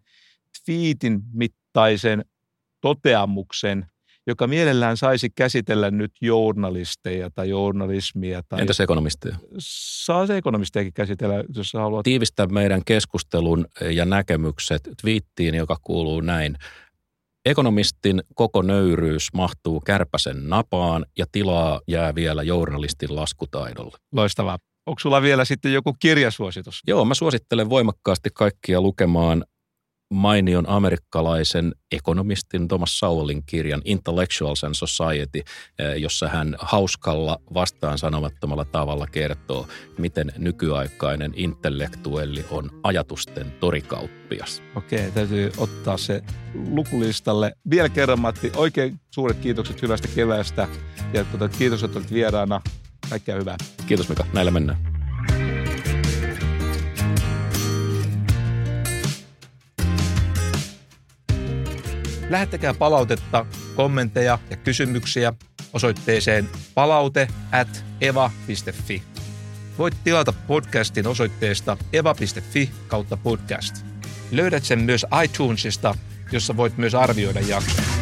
[0.65, 2.25] twiitin mittaisen
[2.81, 3.85] toteamuksen,
[4.47, 8.41] mielellään saisi käsitellä nyt journalisteja tai journalismia.
[8.49, 9.35] Tai Entäs ekonomisteja?
[10.05, 12.03] Saa se ekonomistejakin käsitellä, jos haluat.
[12.03, 16.57] Tiivistää meidän keskustelun ja näkemykset twiittiin, joka kuuluu näin.
[17.45, 23.97] Ekonomistin koko nöyryys mahtuu kärpäsen napaan ja tilaa jää vielä journalistin laskutaidolle.
[24.11, 24.57] Loistavaa.
[24.85, 26.81] Onko sulla vielä sitten joku kirjasuositus?
[26.87, 29.45] Joo, mä suosittelen voimakkaasti kaikkia lukemaan
[30.09, 35.39] mainion amerikkalaisen ekonomistin Thomas Sowellin kirjan Intellectuals and Society,
[35.79, 44.63] eh, jossa hän hauskalla vastaan sanomattomalla tavalla kertoo, miten nykyaikainen intellektuelli on ajatusten torikauppias.
[44.75, 46.21] Okei, täytyy ottaa se
[46.69, 47.53] lukulistalle.
[47.69, 50.67] Vielä kerran Matti, oikein suuret kiitokset hyvästä keväästä
[51.13, 52.61] ja tuota, kiitos, että olit vieraana.
[53.09, 53.57] Kaikkea hyvää.
[53.87, 54.92] Kiitos Mika, näillä mennään.
[62.29, 63.45] Lähettäkää palautetta,
[63.75, 65.33] kommentteja ja kysymyksiä
[65.73, 69.03] osoitteeseen palaute at eva.fi.
[69.77, 73.85] Voit tilata podcastin osoitteesta eva.fi kautta podcast.
[74.31, 75.95] Löydät sen myös iTunesista,
[76.31, 77.92] jossa voit myös arvioida jakson.